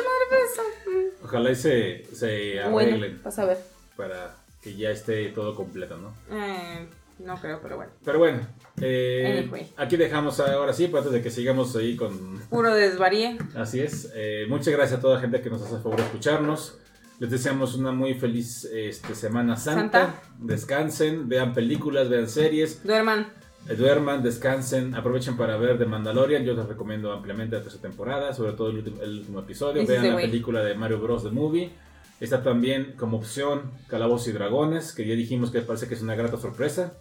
[0.52, 0.62] eso.
[0.90, 3.58] mm, Ojalá y se, se arreglen Bueno, vas a ver.
[3.96, 6.14] para que ya esté todo completo, ¿no?
[6.36, 6.86] Eh,
[7.18, 7.92] no creo, pero bueno.
[8.04, 8.46] Pero bueno,
[8.80, 9.72] eh, Anyway.
[9.76, 12.38] aquí dejamos ahora sí, pues, antes de que sigamos ahí con...
[12.50, 13.38] Puro desvaríe.
[13.56, 14.10] Así es.
[14.14, 16.78] Eh, muchas gracias a toda la gente que nos hace el favor de escucharnos.
[17.18, 20.00] Les deseamos una muy feliz este, Semana Santa.
[20.06, 20.22] Santa.
[20.38, 23.32] Descansen, vean películas, vean series, Duerman.
[23.66, 26.44] Duerman, descansen, aprovechen para ver The Mandalorian.
[26.44, 29.86] Yo les recomiendo ampliamente la tercera temporada, sobre todo el último, el último episodio.
[29.86, 30.26] Vean la way.
[30.26, 31.22] película de Mario Bros.
[31.22, 31.70] The Movie.
[32.20, 36.14] Está también como opción Calabozos y Dragones, que ya dijimos que parece que es una
[36.14, 36.94] grata sorpresa.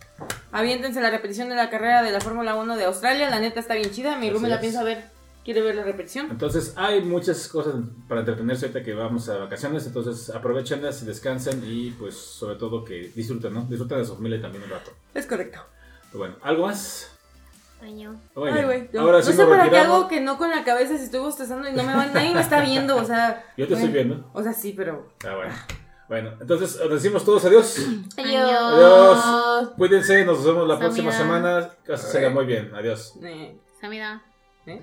[0.51, 3.29] Aviéntense la repetición de la carrera de la Fórmula 1 de Australia.
[3.29, 4.17] La neta está bien chida.
[4.17, 4.61] Mi Así Rumi la es.
[4.61, 5.03] piensa ver.
[5.45, 6.27] Quiere ver la repetición.
[6.29, 7.75] Entonces hay muchas cosas
[8.07, 13.11] para entretenerse ahorita que vamos a vacaciones, entonces aprovechenlas, descansen y pues sobre todo que
[13.15, 13.65] disfruten, ¿no?
[13.65, 14.91] Disfruten de su familia también un rato.
[15.15, 15.59] Es correcto.
[16.11, 17.07] Pero bueno, ¿algo más?
[17.81, 18.65] Muy Ay, bien.
[18.65, 18.89] güey.
[18.99, 19.97] Ahora no sí sé nos para qué retiramos.
[19.97, 22.41] hago que no con la cabeza si estoy bostezando y no me van, nadie me
[22.41, 22.95] está viendo.
[22.97, 23.43] O sea.
[23.57, 23.93] Yo te estoy bueno.
[23.93, 24.29] viendo.
[24.33, 25.09] O sea, sí, pero.
[25.27, 25.53] Ah, bueno.
[26.07, 27.79] Bueno, entonces os decimos todos adiós.
[28.17, 29.69] Adiós.
[29.77, 30.89] Cuídense, nos vemos la Samida.
[30.89, 31.69] próxima semana.
[31.85, 32.71] Que se siga muy bien.
[32.75, 33.13] Adiós.
[33.23, 34.21] Eh, Samida.
[34.67, 34.81] ¿eh?